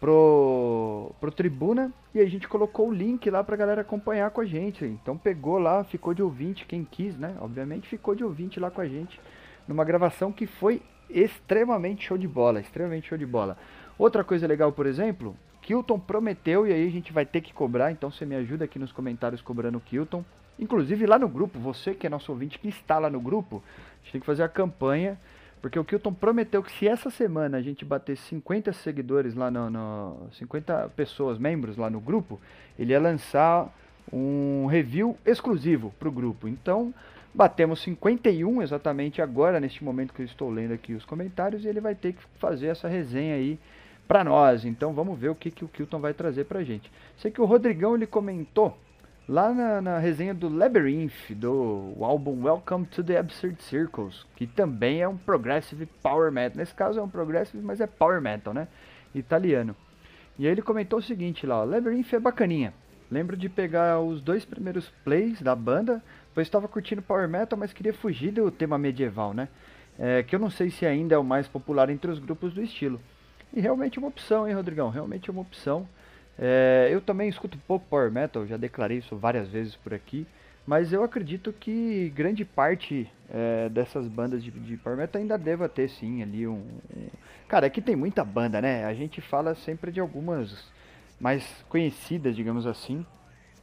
pro, 0.00 1.12
pro 1.20 1.30
Tribuna 1.30 1.92
e 2.14 2.20
a 2.20 2.26
gente 2.26 2.48
colocou 2.48 2.88
o 2.88 2.92
link 2.92 3.28
lá 3.30 3.44
pra 3.44 3.56
galera 3.56 3.82
acompanhar 3.82 4.30
com 4.30 4.40
a 4.40 4.44
gente. 4.46 4.84
Então 4.84 5.16
pegou 5.16 5.58
lá, 5.58 5.84
ficou 5.84 6.14
de 6.14 6.22
ouvinte, 6.22 6.64
quem 6.66 6.84
quis, 6.84 7.16
né? 7.16 7.36
Obviamente 7.40 7.88
ficou 7.88 8.14
de 8.14 8.24
ouvinte 8.24 8.58
lá 8.58 8.70
com 8.70 8.80
a 8.80 8.88
gente 8.88 9.20
numa 9.68 9.84
gravação 9.84 10.32
que 10.32 10.46
foi 10.46 10.82
extremamente 11.08 12.06
show 12.06 12.18
de 12.18 12.26
bola, 12.26 12.60
extremamente 12.60 13.08
show 13.08 13.18
de 13.18 13.26
bola. 13.26 13.56
Outra 13.98 14.24
coisa 14.24 14.46
legal, 14.46 14.72
por 14.72 14.86
exemplo, 14.86 15.36
Kilton 15.62 15.98
prometeu 15.98 16.66
e 16.66 16.72
aí 16.72 16.86
a 16.86 16.90
gente 16.90 17.12
vai 17.12 17.24
ter 17.24 17.40
que 17.40 17.52
cobrar, 17.52 17.92
então 17.92 18.10
você 18.10 18.24
me 18.24 18.34
ajuda 18.34 18.64
aqui 18.64 18.78
nos 18.78 18.92
comentários 18.92 19.40
cobrando 19.40 19.78
o 19.78 19.80
Kilton. 19.80 20.24
Inclusive 20.58 21.06
lá 21.06 21.18
no 21.18 21.28
grupo, 21.28 21.58
você 21.58 21.94
que 21.94 22.06
é 22.06 22.10
nosso 22.10 22.32
ouvinte 22.32 22.58
que 22.58 22.68
está 22.68 22.98
lá 22.98 23.08
no 23.08 23.20
grupo, 23.20 23.62
a 23.66 24.02
gente 24.02 24.12
tem 24.12 24.20
que 24.20 24.26
fazer 24.26 24.42
a 24.42 24.48
campanha, 24.48 25.18
porque 25.62 25.78
o 25.78 25.84
Kilton 25.84 26.12
prometeu 26.12 26.62
que 26.62 26.72
se 26.72 26.86
essa 26.88 27.10
semana 27.10 27.58
a 27.58 27.62
gente 27.62 27.84
bater 27.84 28.16
50 28.16 28.72
seguidores 28.72 29.34
lá 29.34 29.50
no, 29.50 29.70
no 29.70 30.28
50 30.32 30.90
pessoas, 30.96 31.38
membros 31.38 31.76
lá 31.76 31.88
no 31.88 32.00
grupo, 32.00 32.40
ele 32.78 32.92
ia 32.92 33.00
lançar 33.00 33.68
um 34.12 34.66
review 34.66 35.16
exclusivo 35.24 35.94
para 35.98 36.08
o 36.08 36.12
grupo. 36.12 36.48
Então, 36.48 36.92
Batemos 37.32 37.80
51 37.82 38.60
exatamente 38.60 39.22
agora, 39.22 39.60
neste 39.60 39.84
momento 39.84 40.12
que 40.12 40.20
eu 40.20 40.26
estou 40.26 40.50
lendo 40.50 40.74
aqui 40.74 40.94
os 40.94 41.04
comentários, 41.04 41.64
e 41.64 41.68
ele 41.68 41.80
vai 41.80 41.94
ter 41.94 42.14
que 42.14 42.22
fazer 42.38 42.66
essa 42.66 42.88
resenha 42.88 43.36
aí 43.36 43.56
para 44.10 44.24
nós. 44.24 44.64
Então 44.64 44.92
vamos 44.92 45.16
ver 45.16 45.28
o 45.28 45.36
que, 45.36 45.52
que 45.52 45.64
o 45.64 45.68
Kilton 45.68 46.00
vai 46.00 46.12
trazer 46.12 46.44
pra 46.46 46.64
gente. 46.64 46.90
Sei 47.16 47.30
que 47.30 47.40
o 47.40 47.44
Rodrigão 47.44 47.94
ele 47.94 48.08
comentou 48.08 48.76
lá 49.28 49.54
na, 49.54 49.80
na 49.80 49.98
resenha 50.00 50.34
do 50.34 50.48
Labyrinth, 50.48 51.30
do 51.30 51.94
álbum 52.00 52.42
Welcome 52.42 52.86
to 52.86 53.04
the 53.04 53.16
Absurd 53.16 53.62
Circles, 53.62 54.26
que 54.34 54.48
também 54.48 55.00
é 55.00 55.06
um 55.06 55.16
progressive 55.16 55.86
power 56.02 56.32
metal. 56.32 56.58
Nesse 56.58 56.74
caso 56.74 56.98
é 56.98 57.02
um 57.04 57.08
progressive, 57.08 57.62
mas 57.62 57.80
é 57.80 57.86
power 57.86 58.20
metal, 58.20 58.52
né? 58.52 58.66
Italiano. 59.14 59.76
E 60.36 60.44
aí 60.44 60.50
ele 60.50 60.62
comentou 60.62 60.98
o 60.98 61.02
seguinte 61.02 61.46
lá, 61.46 61.60
ó, 61.60 61.64
Labyrinth 61.64 62.12
é 62.12 62.18
bacaninha. 62.18 62.74
Lembro 63.08 63.36
de 63.36 63.48
pegar 63.48 64.00
os 64.00 64.20
dois 64.20 64.44
primeiros 64.44 64.88
plays 65.04 65.40
da 65.40 65.54
banda, 65.54 66.02
pois 66.34 66.48
estava 66.48 66.66
curtindo 66.66 67.00
Power 67.00 67.28
Metal, 67.28 67.56
mas 67.56 67.72
queria 67.72 67.94
fugir 67.94 68.32
do 68.32 68.50
tema 68.50 68.76
medieval, 68.76 69.32
né? 69.32 69.48
É, 69.96 70.24
que 70.24 70.34
eu 70.34 70.40
não 70.40 70.50
sei 70.50 70.68
se 70.70 70.84
ainda 70.84 71.14
é 71.14 71.18
o 71.18 71.22
mais 71.22 71.46
popular 71.46 71.90
entre 71.90 72.10
os 72.10 72.18
grupos 72.18 72.52
do 72.52 72.60
estilo. 72.60 73.00
E 73.52 73.60
realmente 73.60 73.98
é 73.98 74.00
uma 74.00 74.08
opção, 74.08 74.46
hein, 74.46 74.54
Rodrigão? 74.54 74.90
Realmente 74.90 75.28
é 75.28 75.32
uma 75.32 75.42
opção. 75.42 75.88
É, 76.38 76.88
eu 76.90 77.00
também 77.00 77.28
escuto 77.28 77.58
pouco 77.66 77.84
Power 77.88 78.10
Metal, 78.10 78.46
já 78.46 78.56
declarei 78.56 78.98
isso 78.98 79.16
várias 79.16 79.48
vezes 79.48 79.76
por 79.76 79.92
aqui. 79.92 80.26
Mas 80.66 80.92
eu 80.92 81.02
acredito 81.02 81.52
que 81.52 82.12
grande 82.14 82.44
parte 82.44 83.10
é, 83.28 83.68
dessas 83.68 84.06
bandas 84.06 84.42
de, 84.42 84.50
de, 84.50 84.76
Power 84.76 84.96
Metal 84.96 85.20
ainda 85.20 85.36
deva 85.36 85.68
ter 85.68 85.88
sim 85.88 86.22
ali 86.22 86.46
um, 86.46 86.62
um. 86.96 87.08
Cara, 87.48 87.66
aqui 87.66 87.80
tem 87.80 87.96
muita 87.96 88.24
banda, 88.24 88.60
né? 88.60 88.84
A 88.84 88.94
gente 88.94 89.20
fala 89.20 89.54
sempre 89.54 89.90
de 89.90 90.00
algumas 90.00 90.70
mais 91.18 91.44
conhecidas, 91.68 92.36
digamos 92.36 92.66
assim. 92.66 93.04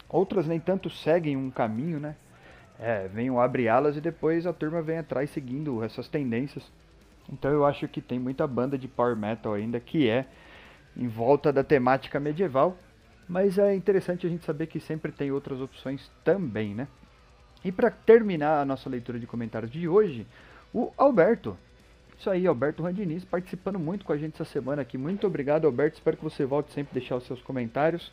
Outras 0.10 0.46
nem 0.48 0.60
tanto 0.60 0.90
seguem 0.90 1.38
um 1.38 1.50
caminho, 1.50 2.00
né? 2.00 2.16
É, 2.80 3.08
vem 3.08 3.32
o 3.32 3.40
abre 3.40 3.68
alas 3.68 3.98
e 3.98 4.02
depois 4.02 4.46
a 4.46 4.54
turma 4.54 4.82
vem 4.82 4.98
atrás 5.00 5.30
seguindo 5.30 5.84
essas 5.84 6.08
tendências. 6.08 6.64
Então 7.32 7.52
eu 7.52 7.66
acho 7.66 7.88
que 7.88 8.02
tem 8.02 8.20
muita 8.20 8.48
banda 8.48 8.78
de 8.78 8.88
power 8.88 9.16
metal 9.16 9.54
ainda 9.54 9.80
que 9.80 10.10
é 10.10 10.26
em 10.96 11.08
volta 11.08 11.52
da 11.52 11.64
temática 11.64 12.20
medieval, 12.20 12.78
mas 13.28 13.58
é 13.58 13.76
interessante 13.76 14.26
a 14.26 14.30
gente 14.30 14.46
saber 14.46 14.68
que 14.68 14.80
sempre 14.80 15.12
tem 15.12 15.32
outras 15.32 15.60
opções 15.60 16.10
também, 16.24 16.74
né? 16.74 16.88
E 17.64 17.72
para 17.72 17.92
terminar 17.92 18.62
a 18.62 18.66
nossa 18.66 18.90
leitura 18.90 19.20
de 19.20 19.28
comentários 19.28 19.72
de 19.72 19.88
hoje, 19.88 20.26
o 20.74 20.92
Alberto. 20.98 21.58
Isso 22.18 22.30
aí, 22.30 22.48
Alberto 22.48 22.82
Randiniz, 22.82 23.24
participando 23.26 23.78
muito 23.78 24.06
com 24.06 24.14
a 24.14 24.18
gente 24.18 24.34
essa 24.34 24.46
semana 24.46 24.82
aqui. 24.82 24.98
Muito 24.98 25.28
obrigado, 25.28 25.66
Alberto. 25.66 25.98
Espero 25.98 26.18
que 26.18 26.24
você 26.24 26.46
volte 26.46 26.72
sempre 26.72 26.92
a 26.92 27.00
deixar 27.00 27.16
os 27.16 27.26
seus 27.26 27.42
comentários, 27.42 28.12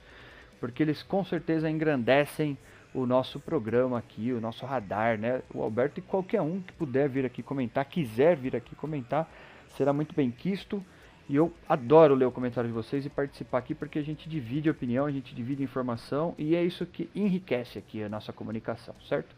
porque 0.61 0.83
eles 0.83 1.02
com 1.02 1.25
certeza 1.25 1.71
engrandecem 1.71 2.59
o 2.95 3.05
nosso 3.05 3.41
programa 3.41 3.99
aqui, 3.99 4.33
o 4.33 4.41
nosso 4.41 4.65
radar, 4.65 5.19
né? 5.19 5.43
O 5.53 5.63
Alberto 5.63 5.99
e 5.99 6.03
qualquer 6.03 6.41
um 6.41 6.61
que 6.61 6.73
puder 6.73 7.09
vir 7.09 7.27
aqui 7.27 7.43
comentar, 7.43 7.85
quiser 7.85 8.37
vir 8.37 8.55
aqui 8.55 8.75
comentar, 8.77 9.29
será 9.77 9.93
muito 9.93 10.15
bem 10.15 10.31
quisto. 10.31 10.83
E 11.29 11.37
eu 11.37 11.53
adoro 11.69 12.15
ler 12.15 12.27
o 12.27 12.31
comentário 12.31 12.69
de 12.69 12.75
vocês 12.75 13.05
e 13.05 13.09
participar 13.09 13.59
aqui 13.59 13.75
porque 13.75 13.99
a 13.99 14.03
gente 14.03 14.29
divide 14.29 14.71
opinião, 14.71 15.07
a 15.07 15.11
gente 15.11 15.35
divide 15.35 15.63
informação 15.63 16.35
e 16.39 16.55
é 16.55 16.63
isso 16.63 16.85
que 16.87 17.11
enriquece 17.15 17.79
aqui 17.79 18.03
a 18.03 18.09
nossa 18.09 18.33
comunicação, 18.33 18.95
certo? 19.09 19.35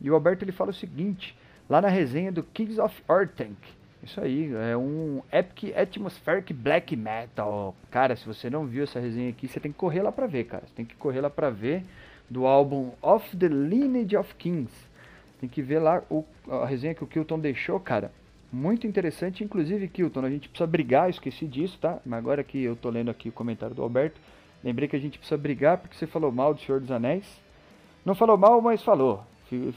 E 0.00 0.10
o 0.10 0.14
Alberto 0.14 0.44
ele 0.44 0.52
fala 0.52 0.70
o 0.70 0.74
seguinte, 0.74 1.36
lá 1.68 1.82
na 1.82 1.88
resenha 1.88 2.32
do 2.32 2.42
Kings 2.42 2.80
of 2.80 3.02
Earthank, 3.08 3.58
isso 4.02 4.20
aí, 4.20 4.52
é 4.54 4.76
um 4.76 5.22
Epic 5.32 5.76
Atmospheric 5.76 6.54
Black 6.54 6.94
Metal. 6.94 7.74
Cara, 7.90 8.14
se 8.14 8.24
você 8.24 8.48
não 8.48 8.64
viu 8.64 8.84
essa 8.84 9.00
resenha 9.00 9.28
aqui, 9.28 9.48
você 9.48 9.58
tem 9.58 9.72
que 9.72 9.78
correr 9.78 10.02
lá 10.02 10.12
pra 10.12 10.26
ver, 10.26 10.44
cara. 10.44 10.64
Você 10.66 10.74
tem 10.74 10.86
que 10.86 10.94
correr 10.94 11.20
lá 11.20 11.28
pra 11.28 11.50
ver 11.50 11.84
do 12.28 12.46
álbum 12.46 12.90
Of 13.00 13.36
the 13.36 13.48
Lineage 13.48 14.16
of 14.16 14.34
Kings. 14.34 14.72
Tem 15.40 15.48
que 15.48 15.62
ver 15.62 15.78
lá 15.78 16.02
o, 16.10 16.24
a 16.48 16.66
resenha 16.66 16.94
que 16.94 17.04
o 17.04 17.06
Kilton 17.06 17.38
deixou, 17.38 17.78
cara. 17.78 18.12
Muito 18.52 18.86
interessante, 18.86 19.44
inclusive, 19.44 19.88
Kilton, 19.88 20.24
a 20.24 20.30
gente 20.30 20.48
precisa 20.48 20.66
brigar, 20.66 21.10
esqueci 21.10 21.46
disso, 21.46 21.78
tá? 21.78 21.98
Mas 22.04 22.18
agora 22.18 22.42
que 22.42 22.62
eu 22.62 22.74
tô 22.74 22.88
lendo 22.88 23.10
aqui 23.10 23.28
o 23.28 23.32
comentário 23.32 23.74
do 23.74 23.82
Alberto, 23.82 24.18
lembrei 24.64 24.88
que 24.88 24.96
a 24.96 24.98
gente 24.98 25.18
precisa 25.18 25.36
brigar 25.36 25.78
porque 25.78 25.96
você 25.96 26.06
falou 26.06 26.32
mal 26.32 26.54
do 26.54 26.60
Senhor 26.60 26.80
dos 26.80 26.90
Anéis. 26.90 27.26
Não 28.04 28.14
falou 28.14 28.38
mal, 28.38 28.60
mas 28.60 28.82
falou. 28.82 29.22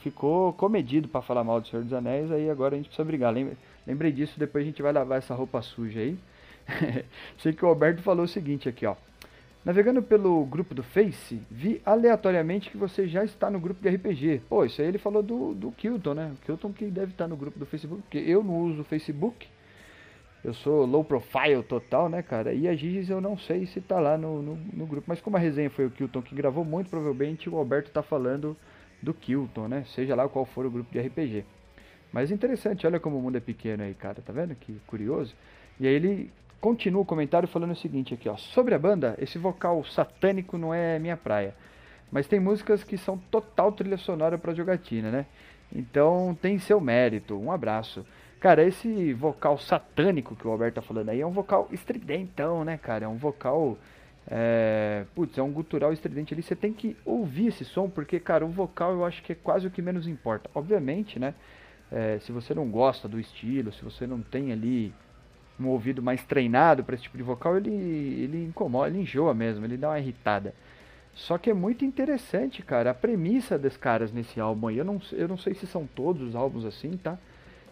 Ficou 0.01 0.53
comedido 0.53 1.07
para 1.07 1.21
falar 1.21 1.43
mal 1.43 1.61
do 1.61 1.67
Senhor 1.67 1.83
dos 1.83 1.93
Anéis, 1.93 2.31
aí 2.31 2.49
agora 2.49 2.75
a 2.75 2.77
gente 2.77 2.87
precisa 2.87 3.05
brigar. 3.05 3.33
Lembrei 3.85 4.11
disso, 4.11 4.39
depois 4.39 4.63
a 4.63 4.67
gente 4.67 4.81
vai 4.81 4.93
lavar 4.93 5.17
essa 5.17 5.33
roupa 5.33 5.61
suja 5.61 5.99
aí. 5.99 6.17
Sei 7.39 7.53
que 7.53 7.65
o 7.65 7.67
Alberto 7.67 8.01
falou 8.01 8.25
o 8.25 8.27
seguinte 8.27 8.67
aqui, 8.69 8.85
ó. 8.85 8.95
Navegando 9.63 10.01
pelo 10.01 10.43
grupo 10.45 10.73
do 10.73 10.81
Face, 10.81 11.39
vi 11.49 11.79
aleatoriamente 11.85 12.71
que 12.71 12.77
você 12.77 13.07
já 13.07 13.23
está 13.23 13.47
no 13.47 13.59
grupo 13.59 13.79
de 13.79 13.95
RPG. 13.95 14.41
Pô, 14.49 14.65
isso 14.65 14.81
aí 14.81 14.87
ele 14.87 14.97
falou 14.97 15.21
do, 15.21 15.53
do 15.53 15.71
Kilton, 15.71 16.15
né? 16.15 16.31
O 16.33 16.45
Kilton 16.45 16.73
que 16.73 16.85
deve 16.85 17.11
estar 17.11 17.27
no 17.27 17.37
grupo 17.37 17.59
do 17.59 17.65
Facebook, 17.67 18.01
porque 18.01 18.17
eu 18.17 18.43
não 18.43 18.59
uso 18.59 18.81
o 18.81 18.83
Facebook. 18.83 19.47
Eu 20.43 20.55
sou 20.55 20.87
low 20.87 21.03
profile 21.03 21.61
total, 21.61 22.09
né, 22.09 22.23
cara? 22.23 22.51
E 22.51 22.67
a 22.67 22.75
Gigis 22.75 23.11
eu 23.11 23.21
não 23.21 23.37
sei 23.37 23.67
se 23.67 23.79
tá 23.79 23.99
lá 23.99 24.17
no, 24.17 24.41
no, 24.41 24.55
no, 24.55 24.87
grupo. 24.87 25.05
Mas 25.07 25.21
como 25.21 25.37
a 25.37 25.39
resenha 25.39 25.69
foi 25.69 25.85
o 25.85 25.91
Kilton 25.91 26.23
que 26.23 26.33
gravou, 26.33 26.65
muito 26.65 26.89
provavelmente 26.89 27.47
o 27.47 27.55
Alberto 27.55 27.91
tá 27.91 28.01
falando 28.01 28.57
do 28.99 29.13
Kilton, 29.13 29.67
né? 29.67 29.83
Seja 29.93 30.15
lá 30.15 30.27
qual 30.27 30.43
for 30.43 30.65
o 30.65 30.71
grupo 30.71 30.91
de 30.91 30.99
RPG. 30.99 31.45
Mas 32.11 32.31
interessante, 32.31 32.87
olha 32.87 32.99
como 32.99 33.19
o 33.19 33.21
mundo 33.21 33.37
é 33.37 33.39
pequeno 33.39 33.83
aí, 33.83 33.93
cara. 33.93 34.23
Tá 34.25 34.33
vendo 34.33 34.55
que 34.55 34.81
curioso? 34.87 35.35
E 35.79 35.85
aí 35.85 35.93
ele 35.93 36.31
continua 36.61 37.01
o 37.01 37.05
comentário 37.05 37.47
falando 37.49 37.71
o 37.71 37.75
seguinte 37.75 38.13
aqui, 38.13 38.29
ó. 38.29 38.37
Sobre 38.37 38.75
a 38.75 38.79
banda, 38.79 39.15
esse 39.19 39.37
vocal 39.39 39.83
satânico 39.83 40.57
não 40.57 40.73
é 40.73 40.99
minha 40.99 41.17
praia. 41.17 41.55
Mas 42.11 42.27
tem 42.27 42.39
músicas 42.39 42.83
que 42.83 42.97
são 42.97 43.17
total 43.17 43.71
trilha 43.71 43.97
sonora 43.97 44.37
pra 44.37 44.53
jogatina, 44.53 45.09
né? 45.09 45.25
Então 45.73 46.37
tem 46.41 46.59
seu 46.59 46.79
mérito. 46.79 47.35
Um 47.39 47.51
abraço. 47.51 48.05
Cara, 48.39 48.63
esse 48.63 49.13
vocal 49.13 49.57
satânico 49.57 50.35
que 50.35 50.47
o 50.47 50.51
Alberto 50.51 50.75
tá 50.75 50.81
falando 50.81 51.09
aí 51.09 51.21
é 51.21 51.25
um 51.25 51.31
vocal 51.31 51.67
estridentão, 51.71 52.63
né, 52.63 52.77
cara? 52.77 53.05
É 53.05 53.07
um 53.07 53.17
vocal. 53.17 53.77
É... 54.29 55.05
Putz, 55.15 55.37
é 55.37 55.41
um 55.41 55.51
gutural 55.51 55.91
estridente 55.93 56.33
ali. 56.33 56.43
Você 56.43 56.55
tem 56.55 56.73
que 56.73 56.95
ouvir 57.05 57.47
esse 57.47 57.65
som, 57.65 57.89
porque, 57.89 58.19
cara, 58.19 58.45
o 58.45 58.49
vocal 58.49 58.91
eu 58.91 59.05
acho 59.05 59.23
que 59.23 59.31
é 59.31 59.35
quase 59.35 59.65
o 59.65 59.71
que 59.71 59.81
menos 59.81 60.07
importa. 60.07 60.49
Obviamente, 60.53 61.17
né? 61.17 61.33
É, 61.91 62.19
se 62.19 62.31
você 62.31 62.53
não 62.53 62.69
gosta 62.69 63.07
do 63.07 63.19
estilo, 63.19 63.71
se 63.71 63.83
você 63.83 64.07
não 64.07 64.21
tem 64.21 64.51
ali 64.51 64.93
um 65.65 65.69
ouvido 65.69 66.01
mais 66.01 66.23
treinado 66.23 66.83
para 66.83 66.95
esse 66.95 67.03
tipo 67.03 67.17
de 67.17 67.23
vocal, 67.23 67.57
ele, 67.57 67.69
ele 67.69 68.45
incomoda, 68.45 68.89
ele 68.89 68.99
enjoa 68.99 69.33
mesmo, 69.33 69.65
ele 69.65 69.77
dá 69.77 69.89
uma 69.89 69.99
irritada. 69.99 70.53
Só 71.13 71.37
que 71.37 71.49
é 71.49 71.53
muito 71.53 71.83
interessante, 71.83 72.61
cara, 72.61 72.91
a 72.91 72.93
premissa 72.93 73.57
dos 73.57 73.75
caras 73.75 74.11
nesse 74.11 74.39
álbum 74.39 74.67
aí. 74.67 74.77
Eu 74.77 74.85
não, 74.85 75.01
eu 75.11 75.27
não 75.27 75.37
sei 75.37 75.53
se 75.53 75.67
são 75.67 75.85
todos 75.85 76.21
os 76.21 76.35
álbuns 76.35 76.65
assim, 76.65 76.97
tá? 76.97 77.17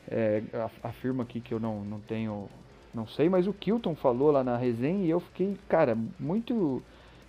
É, 0.10 0.42
afirmo 0.84 1.22
aqui 1.22 1.40
que 1.40 1.54
eu 1.54 1.60
não, 1.60 1.84
não 1.84 2.00
tenho. 2.00 2.50
Não 2.94 3.08
sei, 3.08 3.30
mas 3.30 3.48
o 3.48 3.54
Kilton 3.54 3.96
falou 3.96 4.32
lá 4.32 4.44
na 4.44 4.58
resenha 4.58 5.06
e 5.06 5.10
eu 5.10 5.20
fiquei, 5.20 5.56
cara, 5.70 5.96
muito 6.20 6.82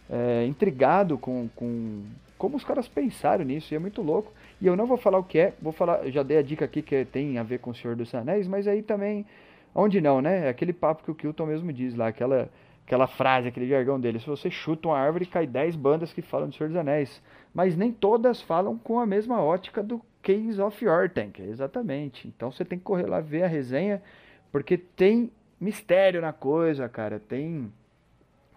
é, 0.09 0.47
intrigado 0.47 1.19
com, 1.19 1.49
com 1.55 2.03
como 2.39 2.57
os 2.57 2.65
caras 2.65 2.89
pensaram 2.89 3.45
nisso. 3.45 3.73
E 3.73 3.77
é 3.77 3.79
muito 3.79 4.01
louco. 4.01 4.33
E 4.61 4.67
eu 4.67 4.75
não 4.75 4.87
vou 4.87 4.97
falar 4.97 5.19
o 5.19 5.25
que 5.25 5.39
é, 5.39 5.55
vou 5.61 5.73
falar, 5.73 6.11
já 6.11 6.23
dei 6.23 6.39
a 6.39 6.43
dica 6.43 6.65
aqui 6.65 6.83
que 6.83 7.05
tem 7.05 7.39
a 7.39 7.43
ver 7.43 7.61
com 7.61 7.71
o 7.71 7.75
Senhor 7.75 7.95
dos 7.95 8.15
Anéis, 8.15 8.49
mas 8.49 8.67
aí 8.67 8.83
também 8.83 9.25
Onde 9.75 10.01
não, 10.01 10.21
né? 10.21 10.47
É 10.47 10.49
aquele 10.49 10.73
papo 10.73 11.05
que 11.05 11.11
o 11.11 11.15
Kilton 11.15 11.47
mesmo 11.47 11.73
diz 11.73 11.95
lá, 11.95 12.09
aquela, 12.09 12.51
aquela 12.85 13.07
frase, 13.07 13.49
aquele 13.49 13.69
jargão 13.69 14.01
dele. 14.01 14.19
Se 14.19 14.27
você 14.27 14.51
chuta 14.51 14.89
uma 14.89 14.99
árvore, 14.99 15.27
cai 15.27 15.47
10 15.47 15.77
bandas 15.77 16.13
que 16.13 16.23
falam 16.23 16.49
do 16.49 16.55
Senhor 16.55 16.69
dos 16.69 16.77
Anéis. 16.77 17.23
Mas 17.55 17.77
nem 17.77 17.93
todas 17.93 18.41
falam 18.43 18.77
com 18.77 18.99
a 18.99 19.07
mesma 19.07 19.43
ótica 19.43 19.83
do 19.83 20.01
Case 20.23 20.61
of 20.61 20.87
Orthanc, 20.87 21.41
exatamente. 21.41 22.29
Então 22.29 22.51
você 22.51 22.65
tem 22.65 22.79
que 22.79 22.85
correr 22.85 23.07
lá 23.07 23.21
ver 23.21 23.45
a 23.45 23.49
resenha, 23.49 24.03
porque 24.53 24.77
tem 24.77 25.31
mistério 25.61 26.21
na 26.21 26.33
coisa, 26.33 26.89
cara. 26.89 27.19
Tem. 27.19 27.73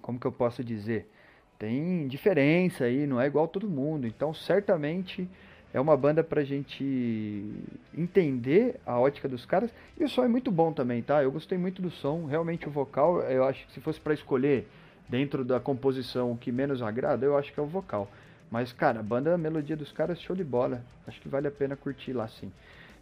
Como 0.01 0.19
que 0.19 0.27
eu 0.27 0.31
posso 0.31 0.63
dizer? 0.63 1.09
Tem 1.57 2.07
diferença 2.07 2.83
aí, 2.85 3.07
não 3.07 3.21
é 3.21 3.27
igual 3.27 3.47
todo 3.47 3.69
mundo. 3.69 4.05
Então 4.05 4.33
certamente 4.33 5.29
é 5.73 5.81
uma 5.81 5.97
banda 5.97 6.23
pra 6.23 6.43
gente 6.43 7.51
entender 7.97 8.79
a 8.85 8.99
ótica 8.99 9.27
dos 9.27 9.43
caras. 9.43 9.71
E 9.99 10.03
o 10.03 10.09
som 10.09 10.23
é 10.23 10.27
muito 10.27 10.51
bom 10.51 10.71
também, 10.71 11.01
tá? 11.01 11.23
Eu 11.23 11.31
gostei 11.31 11.57
muito 11.57 11.81
do 11.81 11.89
som. 11.89 12.25
Realmente 12.25 12.67
o 12.67 12.71
vocal, 12.71 13.21
eu 13.21 13.43
acho 13.43 13.65
que 13.65 13.73
se 13.73 13.81
fosse 13.81 13.99
para 13.99 14.13
escolher 14.13 14.67
dentro 15.09 15.43
da 15.43 15.59
composição 15.59 16.31
o 16.31 16.37
que 16.37 16.51
menos 16.51 16.81
agrada, 16.81 17.25
eu 17.25 17.35
acho 17.35 17.51
que 17.51 17.59
é 17.59 17.63
o 17.63 17.67
vocal. 17.67 18.07
Mas, 18.51 18.71
cara, 18.71 18.99
a 18.99 19.03
banda, 19.03 19.33
a 19.33 19.37
melodia 19.37 19.75
dos 19.75 19.91
caras, 19.91 20.21
show 20.21 20.35
de 20.35 20.43
bola. 20.43 20.83
Acho 21.07 21.19
que 21.19 21.27
vale 21.27 21.47
a 21.47 21.51
pena 21.51 21.75
curtir 21.75 22.13
lá 22.13 22.27
sim. 22.27 22.51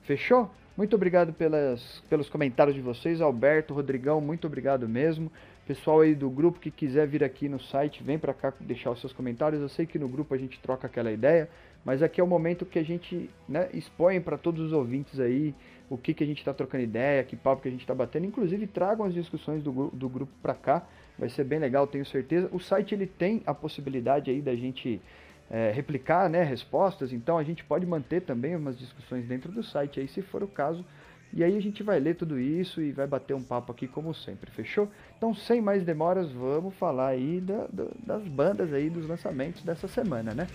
Fechou? 0.04 0.50
Muito 0.78 0.96
obrigado 0.96 1.34
pelas, 1.34 2.02
pelos 2.10 2.30
comentários 2.30 2.74
de 2.74 2.82
vocês. 2.82 3.20
Alberto, 3.20 3.74
Rodrigão, 3.74 4.22
muito 4.22 4.48
obrigado 4.48 4.88
mesmo. 4.88 5.30
Pessoal 5.68 6.02
aí 6.02 6.16
do 6.16 6.30
grupo 6.30 6.60
que 6.60 6.72
quiser 6.72 7.06
vir 7.06 7.24
aqui 7.24 7.50
no 7.50 7.60
site, 7.60 8.02
vem 8.02 8.18
para 8.18 8.34
cá 8.34 8.54
deixar 8.62 8.92
os 8.92 9.00
seus 9.02 9.12
comentários. 9.12 9.62
Eu 9.62 9.70
sei 9.70 9.86
que 9.86 10.00
no 10.00 10.08
grupo 10.08 10.34
a 10.34 10.38
gente 10.38 10.60
troca 10.60 10.88
aquela 10.88 11.12
ideia. 11.12 11.50
Mas 11.84 12.04
aqui 12.04 12.22
é 12.22 12.24
o 12.24 12.28
momento 12.28 12.66
que 12.66 12.78
a 12.78 12.84
gente 12.84 13.30
né, 13.50 13.70
expõe 13.74 14.22
para 14.22 14.38
todos 14.38 14.62
os 14.62 14.72
ouvintes 14.72 15.20
aí 15.20 15.54
o 15.90 15.98
que, 15.98 16.14
que 16.14 16.24
a 16.24 16.28
gente 16.28 16.38
está 16.38 16.54
trocando 16.54 16.84
ideia, 16.84 17.24
que 17.24 17.36
papo 17.36 17.62
que 17.62 17.68
a 17.68 17.72
gente 17.72 17.82
está 17.82 17.94
batendo. 17.94 18.26
Inclusive 18.26 18.66
tragam 18.68 19.06
as 19.06 19.14
discussões 19.14 19.62
do, 19.62 19.90
do 19.90 20.08
grupo 20.08 20.32
para 20.42 20.54
cá, 20.54 20.84
vai 21.18 21.28
ser 21.28 21.44
bem 21.44 21.60
legal, 21.60 21.86
tenho 21.86 22.06
certeza. 22.06 22.48
O 22.52 22.60
site 22.60 22.94
ele 22.96 23.06
tem 23.08 23.42
a 23.46 23.54
possibilidade 23.54 24.32
aí 24.32 24.42
da 24.42 24.56
gente 24.56 25.02
é, 25.50 25.70
replicar 25.72 26.30
né, 26.30 26.44
respostas, 26.44 27.12
então 27.12 27.38
a 27.38 27.44
gente 27.44 27.64
pode 27.66 27.86
manter 27.86 28.22
também 28.22 28.56
umas 28.56 28.80
discussões 28.80 29.26
dentro 29.26 29.52
do 29.52 29.62
site 29.62 30.00
aí, 30.00 30.08
se 30.08 30.22
for 30.22 30.42
o 30.44 30.48
caso. 30.48 30.86
E 31.34 31.44
aí 31.44 31.58
a 31.58 31.62
gente 31.62 31.82
vai 31.82 32.00
ler 32.00 32.16
tudo 32.16 32.40
isso 32.40 32.82
e 32.82 32.92
vai 32.92 33.08
bater 33.08 33.34
um 33.34 33.44
papo 33.44 33.72
aqui 33.72 33.88
como 33.88 34.14
sempre, 34.14 34.52
fechou? 34.52 34.90
Então 35.18 35.34
sem 35.34 35.62
mais 35.62 35.84
demoras, 35.84 36.32
vamos 36.32 36.74
falar 36.76 37.08
aí 37.08 37.42
da, 37.42 37.68
da, 37.72 37.86
das 38.06 38.28
bandas 38.28 38.74
aí, 38.74 38.90
dos 38.90 39.08
lançamentos 39.08 39.62
dessa 39.62 39.88
semana, 39.88 40.34
né? 40.34 40.48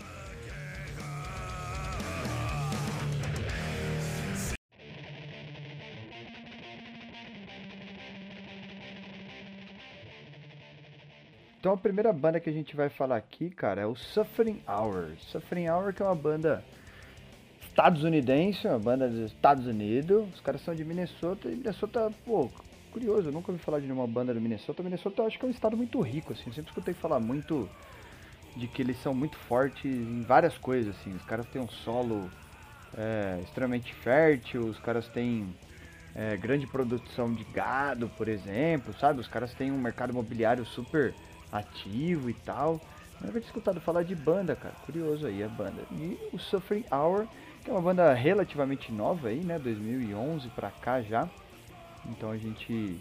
Então 11.66 11.74
a 11.74 11.78
primeira 11.78 12.12
banda 12.12 12.38
que 12.38 12.48
a 12.48 12.52
gente 12.52 12.76
vai 12.76 12.88
falar 12.88 13.16
aqui, 13.16 13.50
cara, 13.50 13.80
é 13.80 13.86
o 13.86 13.96
Suffering 13.96 14.62
Hour. 14.68 15.16
Suffering 15.18 15.68
Hour 15.68 15.92
que 15.92 16.00
é 16.00 16.04
uma 16.04 16.14
banda 16.14 16.62
estadunidense, 17.60 18.68
uma 18.68 18.78
banda 18.78 19.08
dos 19.08 19.32
Estados 19.32 19.66
Unidos. 19.66 20.32
Os 20.32 20.40
caras 20.40 20.60
são 20.60 20.76
de 20.76 20.84
Minnesota 20.84 21.48
e 21.48 21.56
Minnesota, 21.56 22.08
pô, 22.24 22.48
curioso, 22.92 23.30
eu 23.30 23.32
nunca 23.32 23.50
ouvi 23.50 23.60
falar 23.60 23.80
de 23.80 23.86
nenhuma 23.86 24.06
banda 24.06 24.32
do 24.32 24.40
Minnesota. 24.40 24.80
Minnesota 24.80 25.22
eu 25.22 25.26
acho 25.26 25.40
que 25.40 25.44
é 25.44 25.48
um 25.48 25.50
estado 25.50 25.76
muito 25.76 26.00
rico, 26.00 26.32
assim, 26.32 26.44
eu 26.46 26.52
sempre 26.52 26.70
escutei 26.70 26.94
falar 26.94 27.18
muito 27.18 27.68
de 28.54 28.68
que 28.68 28.80
eles 28.80 28.96
são 29.02 29.12
muito 29.12 29.36
fortes 29.36 29.86
em 29.86 30.22
várias 30.22 30.56
coisas, 30.56 30.94
assim. 30.94 31.16
Os 31.16 31.24
caras 31.24 31.46
têm 31.46 31.60
um 31.60 31.68
solo 31.68 32.30
é, 32.96 33.40
extremamente 33.42 33.92
fértil, 33.92 34.66
os 34.66 34.78
caras 34.78 35.08
têm 35.08 35.52
é, 36.14 36.36
grande 36.36 36.64
produção 36.64 37.34
de 37.34 37.42
gado, 37.42 38.08
por 38.10 38.28
exemplo, 38.28 38.94
sabe? 39.00 39.18
Os 39.18 39.26
caras 39.26 39.52
têm 39.52 39.72
um 39.72 39.78
mercado 39.80 40.12
imobiliário 40.12 40.64
super 40.64 41.12
ativo 41.50 42.30
e 42.30 42.34
tal. 42.34 42.80
Não 43.20 43.28
havia 43.28 43.40
escutado 43.40 43.80
falar 43.80 44.02
de 44.02 44.14
banda, 44.14 44.54
cara. 44.54 44.74
Curioso 44.84 45.26
aí 45.26 45.42
a 45.42 45.48
banda. 45.48 45.82
E 45.92 46.18
o 46.32 46.38
Suffering 46.38 46.84
Hour, 46.92 47.26
que 47.64 47.70
é 47.70 47.72
uma 47.72 47.82
banda 47.82 48.12
relativamente 48.12 48.92
nova 48.92 49.28
aí, 49.28 49.40
né? 49.40 49.58
2011 49.58 50.48
pra 50.50 50.70
cá 50.70 51.00
já. 51.00 51.28
Então 52.08 52.30
a 52.30 52.36
gente 52.36 53.00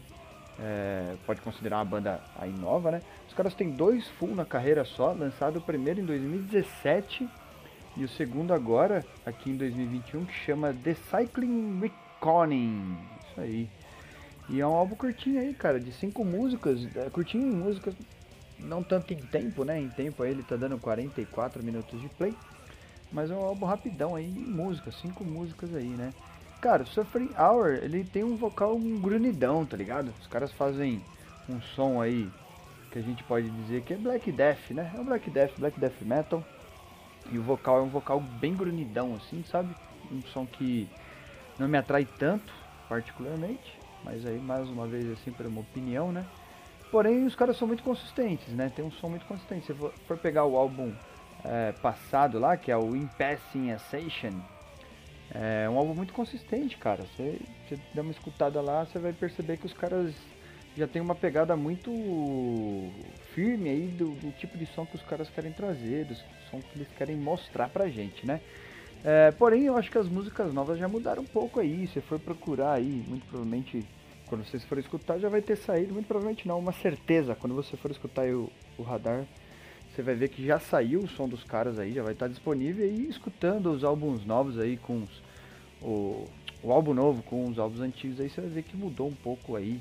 é, 0.60 1.16
pode 1.26 1.42
considerar 1.42 1.78
uma 1.78 1.86
banda 1.86 2.22
aí 2.36 2.52
nova, 2.52 2.92
né? 2.92 3.02
Os 3.28 3.34
caras 3.34 3.54
têm 3.54 3.70
dois 3.72 4.08
full 4.08 4.34
na 4.34 4.46
carreira 4.46 4.86
só, 4.86 5.12
lançado 5.12 5.60
primeiro 5.62 6.00
em 6.00 6.06
2017 6.06 7.28
E 7.98 8.04
o 8.04 8.10
segundo 8.10 8.54
agora, 8.54 9.06
aqui 9.26 9.50
em 9.50 9.58
2021, 9.58 10.26
que 10.26 10.34
chama 10.34 10.74
The 10.74 10.96
Cycling 10.96 11.80
Reckoning. 11.80 12.98
Isso 13.22 13.42
aí. 13.42 13.70
E 14.50 14.62
é 14.62 14.68
um 14.68 14.74
álbum 14.74 14.96
curtinho 14.96 15.40
aí, 15.40 15.54
cara, 15.54 15.80
de 15.80 15.92
cinco 15.92 16.24
músicas. 16.24 16.88
É, 16.96 17.10
curtinho 17.10 17.48
em 17.48 17.56
músicas, 17.56 17.96
não 18.60 18.84
tanto 18.84 19.14
em 19.14 19.18
tempo, 19.18 19.64
né? 19.64 19.80
Em 19.82 19.90
tempo 19.90 20.24
aí 20.24 20.32
ele 20.32 20.44
tá 20.44 20.56
dando 20.56 20.78
44 20.78 21.64
minutos 21.64 22.00
de 22.00 22.10
play. 22.10 22.36
Mas 23.12 23.32
é 23.32 23.36
um 23.36 23.44
álbum 23.44 23.66
rapidão 23.66 24.16
aí 24.16 24.28
música, 24.28 24.92
cinco 24.92 25.24
músicas 25.24 25.74
aí, 25.74 25.96
né? 25.96 26.14
Cara, 26.60 26.84
o 26.84 26.88
Suffering 26.88 27.34
Hour, 27.38 27.80
ele 27.84 28.04
tem 28.04 28.24
um 28.24 28.36
vocal 28.36 28.76
um 28.76 29.00
grunidão, 29.00 29.66
tá 29.66 29.78
ligado? 29.78 30.12
Os 30.20 30.28
caras 30.28 30.52
fazem 30.54 31.02
um 31.48 31.62
som 31.62 32.02
aí 32.02 32.32
que 32.92 33.00
a 33.00 33.02
gente 33.02 33.24
pode 33.24 33.50
dizer 33.50 33.84
que 33.84 33.94
é 33.94 33.98
Black 33.98 34.32
Death, 34.32 34.72
né? 34.72 34.92
É 34.96 35.00
um 35.00 35.04
Black 35.04 35.30
Death, 35.30 35.52
Black 35.60 35.80
Death 35.80 36.02
Metal. 36.02 36.44
E 37.32 37.38
o 37.38 37.44
vocal 37.44 37.80
é 37.80 37.82
um 37.82 37.90
vocal 37.90 38.20
bem 38.20 38.56
grunidão, 38.56 39.16
assim, 39.16 39.44
sabe? 39.44 39.76
Um 40.12 40.22
som 40.34 40.46
que 40.46 40.88
não 41.58 41.68
me 41.68 41.78
atrai 41.78 42.06
tanto, 42.06 42.54
particularmente. 42.88 43.80
Mas 44.04 44.26
aí, 44.26 44.40
mais 44.40 44.70
uma 44.70 44.88
vez, 44.88 45.06
é 45.08 45.16
sempre 45.24 45.48
uma 45.48 45.62
opinião, 45.62 46.12
né? 46.12 46.26
Porém, 46.92 47.26
os 47.26 47.36
caras 47.36 47.58
são 47.58 47.68
muito 47.68 47.84
consistentes, 47.84 48.48
né? 48.54 48.72
Tem 48.74 48.84
um 48.86 48.92
som 48.92 49.10
muito 49.10 49.26
consistente. 49.26 49.66
Se 49.66 49.74
for, 49.74 49.94
for 50.08 50.18
pegar 50.18 50.46
o 50.46 50.56
álbum 50.58 50.94
é, 51.44 51.72
passado 51.74 52.40
lá, 52.40 52.56
que 52.56 52.72
é 52.72 52.78
o 52.78 52.96
Impassing 52.96 53.72
Assassin, 53.72 54.42
é 55.34 55.70
um 55.70 55.78
álbum 55.78 55.94
muito 55.94 56.14
consistente, 56.14 56.78
cara. 56.78 57.04
Você, 57.04 57.40
você 57.68 57.78
dá 57.94 58.02
uma 58.02 58.12
escutada 58.12 58.62
lá, 58.62 58.86
você 58.86 59.00
vai 59.00 59.14
perceber 59.14 59.58
que 59.58 59.66
os 59.66 59.74
caras 59.74 60.14
já 60.78 60.88
tem 60.88 61.02
uma 61.02 61.16
pegada 61.16 61.56
muito 61.56 61.92
firme 63.34 63.70
aí 63.70 63.88
do, 63.88 64.12
do, 64.12 64.32
tipo 64.34 64.58
de 64.58 64.66
som 64.68 64.86
que 64.86 64.96
os 64.96 65.02
caras 65.04 65.30
querem 65.30 65.52
trazer, 65.52 66.06
do 66.06 66.16
som 66.50 66.60
que 66.60 66.78
eles 66.78 66.88
querem 66.98 67.16
mostrar 67.16 67.70
pra 67.70 67.88
gente, 67.88 68.26
né? 68.26 68.42
É, 69.04 69.32
porém, 69.32 69.66
eu 69.66 69.78
acho 69.78 69.92
que 69.92 69.98
as 69.98 70.08
músicas 70.08 70.54
novas 70.54 70.80
já 70.80 70.88
mudaram 70.88 71.22
um 71.22 71.28
pouco 71.28 71.60
aí. 71.60 71.88
Se 71.88 72.02
for 72.02 72.20
procurar 72.20 72.74
aí, 72.74 73.04
muito 73.08 73.26
provavelmente, 73.28 73.86
quando 74.28 74.46
vocês 74.46 74.64
forem 74.66 74.84
escutar, 74.84 75.20
já 75.20 75.30
vai 75.30 75.42
ter 75.42 75.56
saído. 75.56 75.94
Muito 75.94 76.08
provavelmente 76.08 76.48
não, 76.48 76.60
uma 76.60 76.72
certeza. 76.72 77.36
Quando 77.36 77.56
você 77.56 77.78
for 77.78 77.92
escutar 77.92 78.28
o, 78.28 78.52
o 78.78 78.84
radar, 78.84 79.26
você 79.94 80.02
vai 80.02 80.16
ver 80.16 80.30
que 80.30 80.46
já 80.46 80.60
saiu 80.60 81.02
o 81.02 81.08
som 81.08 81.28
dos 81.28 81.44
caras 81.44 81.80
aí, 81.80 81.94
já 81.94 82.04
vai 82.04 82.14
estar 82.14 82.28
disponível. 82.28 82.86
E 82.86 83.08
escutando 83.08 83.72
os 83.72 83.84
álbuns 83.84 84.26
novos 84.26 84.60
aí 84.60 84.78
com 84.78 85.04
os, 85.04 85.24
o, 85.82 86.26
o 86.64 86.72
álbum 86.72 86.94
novo 86.94 87.22
com 87.24 87.46
os 87.46 87.60
álbuns 87.60 87.82
antigos 87.82 88.20
aí, 88.20 88.30
você 88.30 88.42
vai 88.42 88.50
ver 88.50 88.64
que 88.64 88.76
mudou 88.76 89.08
um 89.08 89.16
pouco 89.16 89.56
aí 89.56 89.80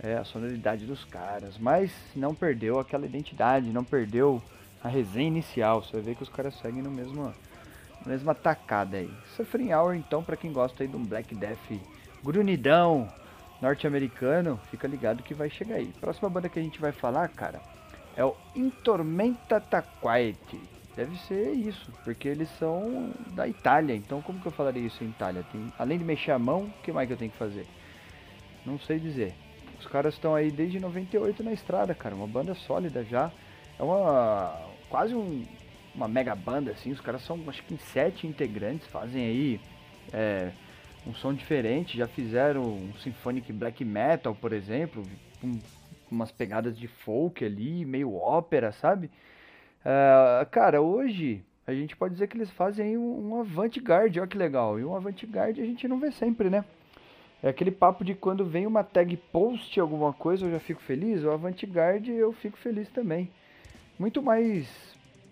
é, 0.00 0.14
a 0.14 0.24
sonoridade 0.24 0.86
dos 0.86 1.04
caras, 1.04 1.58
mas 1.58 1.92
não 2.14 2.34
perdeu 2.34 2.78
aquela 2.78 3.04
identidade, 3.04 3.70
não 3.70 3.84
perdeu 3.84 4.42
a 4.82 4.88
resenha 4.88 5.28
inicial. 5.28 5.82
Você 5.82 5.92
vai 5.92 6.02
ver 6.02 6.14
que 6.14 6.22
os 6.22 6.28
caras 6.28 6.54
seguem 6.58 6.82
no 6.82 6.90
mesmo, 6.90 7.32
mesma 8.06 8.34
tacada 8.34 8.96
aí. 8.96 9.10
Suffering 9.36 9.72
Hour, 9.72 9.94
então, 9.94 10.22
para 10.22 10.36
quem 10.36 10.52
gosta 10.52 10.82
aí 10.82 10.88
de 10.88 10.96
um 10.96 11.04
Black 11.04 11.34
Death 11.34 11.80
grunidão 12.24 13.08
norte-americano, 13.60 14.58
fica 14.70 14.86
ligado 14.86 15.22
que 15.22 15.34
vai 15.34 15.50
chegar 15.50 15.76
aí. 15.76 15.92
Próxima 16.00 16.28
banda 16.28 16.48
que 16.48 16.58
a 16.58 16.62
gente 16.62 16.80
vai 16.80 16.92
falar, 16.92 17.28
cara, 17.28 17.60
é 18.16 18.24
o 18.24 18.36
Intormenta 18.54 19.60
Taquaete. 19.60 20.60
Deve 20.96 21.16
ser 21.20 21.52
isso, 21.52 21.92
porque 22.02 22.26
eles 22.26 22.48
são 22.58 23.12
da 23.28 23.46
Itália. 23.46 23.94
Então, 23.94 24.20
como 24.20 24.40
que 24.40 24.46
eu 24.46 24.52
falaria 24.52 24.84
isso 24.84 25.04
em 25.04 25.08
Itália? 25.08 25.44
Tem, 25.52 25.72
além 25.78 25.98
de 25.98 26.04
mexer 26.04 26.32
a 26.32 26.38
mão, 26.38 26.64
o 26.64 26.82
que 26.82 26.90
mais 26.90 27.06
que 27.06 27.12
eu 27.12 27.16
tenho 27.16 27.30
que 27.30 27.36
fazer? 27.36 27.66
Não 28.66 28.78
sei 28.80 28.98
dizer. 28.98 29.32
Os 29.78 29.86
caras 29.86 30.14
estão 30.14 30.34
aí 30.34 30.50
desde 30.50 30.80
98 30.80 31.44
na 31.44 31.52
estrada, 31.52 31.94
cara. 31.94 32.16
Uma 32.16 32.26
banda 32.26 32.52
sólida 32.54 33.04
já. 33.04 33.30
É 33.78 33.82
uma. 33.82 34.60
quase 34.90 35.14
um, 35.14 35.44
uma 35.94 36.08
mega 36.08 36.34
banda, 36.34 36.72
assim. 36.72 36.90
Os 36.90 37.00
caras 37.00 37.22
são 37.22 37.38
acho 37.46 37.62
que 37.62 37.76
sete 37.78 38.26
integrantes, 38.26 38.88
fazem 38.88 39.24
aí 39.24 39.60
é, 40.12 40.50
um 41.06 41.14
som 41.14 41.32
diferente. 41.32 41.96
Já 41.96 42.06
fizeram 42.06 42.62
um 42.62 42.92
Symphonic 43.02 43.52
Black 43.52 43.84
Metal, 43.84 44.34
por 44.34 44.52
exemplo, 44.52 45.02
com 45.40 45.58
umas 46.10 46.32
pegadas 46.32 46.78
de 46.78 46.86
folk 46.86 47.44
ali, 47.44 47.84
meio 47.84 48.14
ópera, 48.14 48.72
sabe? 48.72 49.10
É, 49.84 50.46
cara, 50.50 50.80
hoje 50.80 51.42
a 51.66 51.74
gente 51.74 51.96
pode 51.96 52.14
dizer 52.14 52.28
que 52.28 52.36
eles 52.36 52.50
fazem 52.50 52.96
um, 52.96 53.28
um 53.28 53.40
avant-garde, 53.40 54.20
olha 54.20 54.28
que 54.28 54.38
legal. 54.38 54.78
E 54.78 54.84
um 54.84 54.94
avant-garde 54.94 55.60
a 55.60 55.64
gente 55.64 55.86
não 55.86 55.98
vê 55.98 56.10
sempre, 56.10 56.48
né? 56.48 56.64
É 57.42 57.48
aquele 57.48 57.70
papo 57.70 58.04
de 58.04 58.14
quando 58.14 58.44
vem 58.44 58.66
uma 58.66 58.82
tag 58.82 59.16
post 59.30 59.78
alguma 59.78 60.12
coisa 60.12 60.46
eu 60.46 60.50
já 60.50 60.58
fico 60.58 60.82
feliz, 60.82 61.22
o 61.22 61.30
Avantgarde 61.30 62.10
eu 62.10 62.32
fico 62.32 62.58
feliz 62.58 62.88
também. 62.88 63.30
Muito 63.96 64.20
mais 64.20 64.68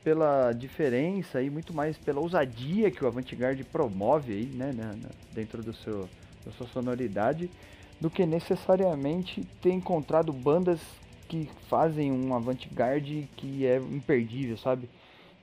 pela 0.06 0.52
diferença 0.52 1.42
e 1.42 1.50
muito 1.50 1.74
mais 1.74 1.98
pela 1.98 2.20
ousadia 2.20 2.92
que 2.92 3.04
o 3.04 3.08
Avantgarde 3.08 3.64
promove 3.64 4.34
aí, 4.34 4.44
né, 4.44 4.72
dentro 5.32 5.64
do 5.64 5.74
seu, 5.74 6.08
da 6.44 6.52
sua 6.52 6.68
sonoridade, 6.68 7.50
do 8.00 8.08
que 8.08 8.24
necessariamente 8.24 9.44
ter 9.60 9.72
encontrado 9.72 10.32
bandas 10.32 10.78
que 11.28 11.50
fazem 11.68 12.12
um 12.12 12.32
Avantgarde 12.36 13.28
que 13.36 13.66
é 13.66 13.78
imperdível, 13.78 14.56
sabe? 14.56 14.88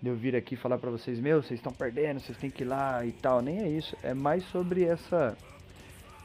De 0.02 0.08
eu 0.08 0.16
vir 0.16 0.34
aqui 0.34 0.56
falar 0.56 0.78
pra 0.78 0.90
vocês, 0.90 1.20
meu, 1.20 1.44
vocês 1.44 1.60
estão 1.60 1.74
perdendo, 1.74 2.22
vocês 2.22 2.38
têm 2.38 2.50
que 2.50 2.64
ir 2.64 2.68
lá 2.68 3.06
e 3.06 3.12
tal, 3.12 3.42
nem 3.42 3.60
é 3.60 3.68
isso, 3.68 3.98
é 4.02 4.14
mais 4.14 4.46
sobre 4.46 4.86
essa 4.86 5.38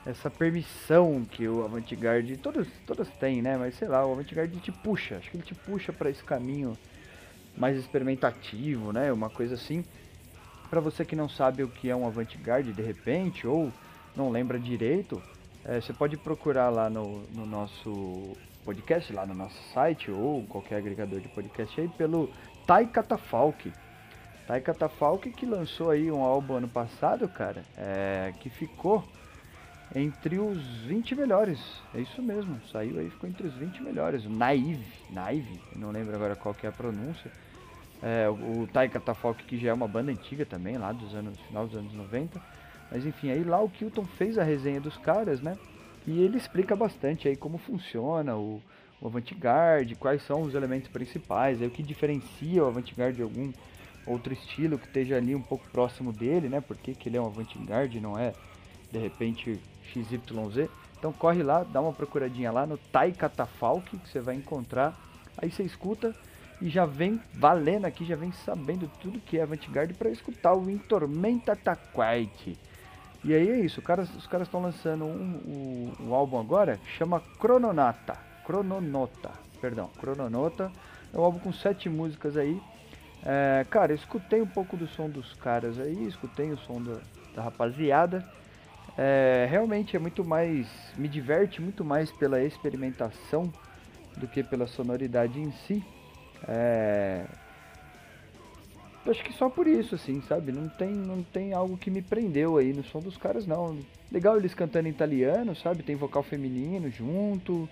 essa 0.06 0.30
permissão 0.30 1.24
que 1.28 1.48
o 1.48 1.64
Avantgarde, 1.64 2.36
todos, 2.36 2.68
todos 2.86 3.08
têm, 3.18 3.42
né? 3.42 3.56
Mas 3.58 3.74
sei 3.74 3.88
lá, 3.88 4.06
o 4.06 4.12
Avantgarde 4.12 4.60
te 4.60 4.70
puxa, 4.70 5.16
acho 5.16 5.28
que 5.28 5.38
ele 5.38 5.44
te 5.44 5.56
puxa 5.56 5.92
para 5.92 6.08
esse 6.08 6.22
caminho 6.22 6.78
mais 7.56 7.76
experimentativo, 7.76 8.92
né? 8.92 9.12
Uma 9.12 9.30
coisa 9.30 9.54
assim. 9.54 9.84
Para 10.70 10.80
você 10.80 11.04
que 11.04 11.16
não 11.16 11.28
sabe 11.28 11.62
o 11.62 11.68
que 11.68 11.88
é 11.88 11.96
um 11.96 12.06
Avantgarde 12.06 12.72
de 12.72 12.82
repente 12.82 13.46
ou 13.46 13.72
não 14.14 14.30
lembra 14.30 14.58
direito, 14.58 15.22
é, 15.64 15.80
você 15.80 15.92
pode 15.92 16.16
procurar 16.16 16.68
lá 16.68 16.90
no, 16.90 17.22
no 17.34 17.46
nosso 17.46 18.36
podcast, 18.64 19.12
lá 19.12 19.24
no 19.24 19.34
nosso 19.34 19.56
site 19.72 20.10
ou 20.10 20.44
qualquer 20.44 20.76
agregador 20.76 21.20
de 21.20 21.28
podcast 21.28 21.80
aí 21.80 21.88
pelo 21.88 22.30
Tai 22.66 22.86
Catafalque. 22.86 23.72
Tai 24.46 24.60
Catafalque 24.60 25.30
que 25.30 25.46
lançou 25.46 25.90
aí 25.90 26.10
um 26.10 26.22
álbum 26.22 26.54
ano 26.54 26.68
passado, 26.68 27.28
cara, 27.28 27.64
é, 27.76 28.32
que 28.40 28.50
ficou 28.50 29.04
entre 29.94 30.38
os 30.38 30.58
20 30.86 31.14
melhores. 31.14 31.58
É 31.94 32.00
isso 32.00 32.22
mesmo, 32.22 32.60
saiu 32.70 32.98
aí, 32.98 33.10
ficou 33.10 33.28
entre 33.28 33.46
os 33.46 33.54
20 33.54 33.82
melhores. 33.82 34.24
O 34.24 34.30
Naive, 34.30 34.84
Naive, 35.10 35.60
não 35.74 35.90
lembro 35.90 36.14
agora 36.14 36.36
qual 36.36 36.54
que 36.54 36.66
é 36.66 36.68
a 36.68 36.72
pronúncia. 36.72 37.30
É, 38.02 38.28
o, 38.28 38.62
o 38.62 38.66
Taika 38.66 39.00
Tafok, 39.00 39.42
que 39.44 39.58
já 39.58 39.70
é 39.70 39.72
uma 39.72 39.88
banda 39.88 40.12
antiga 40.12 40.44
também, 40.44 40.76
lá 40.76 40.92
dos 40.92 41.14
anos, 41.14 41.38
final 41.40 41.66
dos 41.66 41.76
anos 41.76 41.92
90. 41.94 42.40
Mas 42.90 43.04
enfim, 43.04 43.30
aí 43.30 43.42
lá 43.42 43.60
o 43.60 43.68
Kilton 43.68 44.04
fez 44.04 44.38
a 44.38 44.44
resenha 44.44 44.80
dos 44.80 44.96
caras, 44.98 45.40
né? 45.40 45.56
E 46.06 46.22
ele 46.22 46.38
explica 46.38 46.74
bastante 46.74 47.28
aí 47.28 47.36
como 47.36 47.58
funciona 47.58 48.36
o, 48.36 48.62
o 49.00 49.06
Avantgarde, 49.06 49.94
quais 49.94 50.22
são 50.22 50.42
os 50.42 50.54
elementos 50.54 50.88
principais, 50.88 51.60
aí 51.60 51.68
o 51.68 51.70
que 51.70 51.82
diferencia 51.82 52.64
o 52.64 52.66
Avantgarde 52.66 53.16
de 53.16 53.22
algum 53.22 53.52
outro 54.06 54.32
estilo 54.32 54.78
que 54.78 54.86
esteja 54.86 55.16
ali 55.16 55.34
um 55.34 55.42
pouco 55.42 55.68
próximo 55.70 56.12
dele, 56.12 56.48
né? 56.48 56.60
Porque 56.60 56.94
que 56.94 57.08
ele 57.08 57.16
é 57.16 57.20
um 57.20 57.26
Avantgarde, 57.26 58.00
não 58.00 58.18
é 58.18 58.32
de 58.90 58.98
repente 58.98 59.58
XYZ. 59.92 60.68
Então 60.98 61.12
corre 61.12 61.42
lá, 61.42 61.62
dá 61.62 61.80
uma 61.80 61.92
procuradinha 61.92 62.50
lá 62.50 62.66
no 62.66 62.76
Tai 62.76 63.12
Catafalque 63.12 63.98
que 63.98 64.08
você 64.08 64.20
vai 64.20 64.34
encontrar. 64.34 64.98
Aí 65.36 65.50
você 65.50 65.62
escuta 65.62 66.14
e 66.60 66.68
já 66.68 66.84
vem 66.84 67.20
valendo 67.34 67.84
aqui, 67.84 68.04
já 68.04 68.16
vem 68.16 68.32
sabendo 68.32 68.90
tudo 69.00 69.20
que 69.20 69.38
é 69.38 69.42
Avantgarde 69.42 69.94
para 69.94 70.10
escutar 70.10 70.54
o 70.54 70.68
Intormenta 70.68 71.54
Taquite. 71.54 72.58
E 73.24 73.34
aí 73.34 73.48
é 73.48 73.60
isso, 73.60 73.80
os 73.80 74.26
caras 74.26 74.46
estão 74.46 74.62
lançando 74.62 75.04
um, 75.04 75.92
um, 76.00 76.06
um, 76.06 76.14
álbum 76.14 76.38
agora, 76.38 76.78
chama 76.96 77.20
Crononata. 77.38 78.16
Crononota, 78.44 79.30
perdão, 79.60 79.90
Crononota. 80.00 80.72
É 81.12 81.18
um 81.18 81.22
álbum 81.22 81.38
com 81.38 81.52
sete 81.52 81.88
músicas 81.88 82.36
aí. 82.36 82.60
É, 83.24 83.66
cara, 83.68 83.92
escutei 83.92 84.40
um 84.40 84.46
pouco 84.46 84.76
do 84.76 84.86
som 84.86 85.08
dos 85.08 85.34
caras 85.34 85.78
aí, 85.78 86.06
escutei 86.06 86.50
o 86.50 86.58
som 86.58 86.80
da, 86.80 86.98
da 87.34 87.42
rapaziada. 87.42 88.24
É, 88.96 89.46
realmente 89.50 89.96
é 89.96 89.98
muito 89.98 90.24
mais. 90.24 90.66
Me 90.96 91.08
diverte 91.08 91.60
muito 91.60 91.84
mais 91.84 92.10
pela 92.10 92.42
experimentação 92.42 93.52
do 94.16 94.26
que 94.26 94.42
pela 94.42 94.66
sonoridade 94.66 95.40
em 95.40 95.50
si. 95.52 95.84
É, 96.46 97.24
acho 99.10 99.24
que 99.24 99.32
só 99.32 99.48
por 99.48 99.66
isso, 99.66 99.94
assim, 99.94 100.20
sabe? 100.22 100.52
Não 100.52 100.68
tem, 100.68 100.90
não 100.90 101.22
tem 101.22 101.52
algo 101.52 101.76
que 101.76 101.90
me 101.90 102.02
prendeu 102.02 102.56
aí 102.56 102.72
no 102.72 102.84
som 102.84 103.00
dos 103.00 103.16
caras, 103.16 103.46
não. 103.46 103.78
Legal 104.10 104.36
eles 104.36 104.54
cantando 104.54 104.88
em 104.88 104.90
italiano, 104.90 105.54
sabe? 105.54 105.82
Tem 105.82 105.96
vocal 105.96 106.22
feminino 106.22 106.90
junto. 106.90 107.68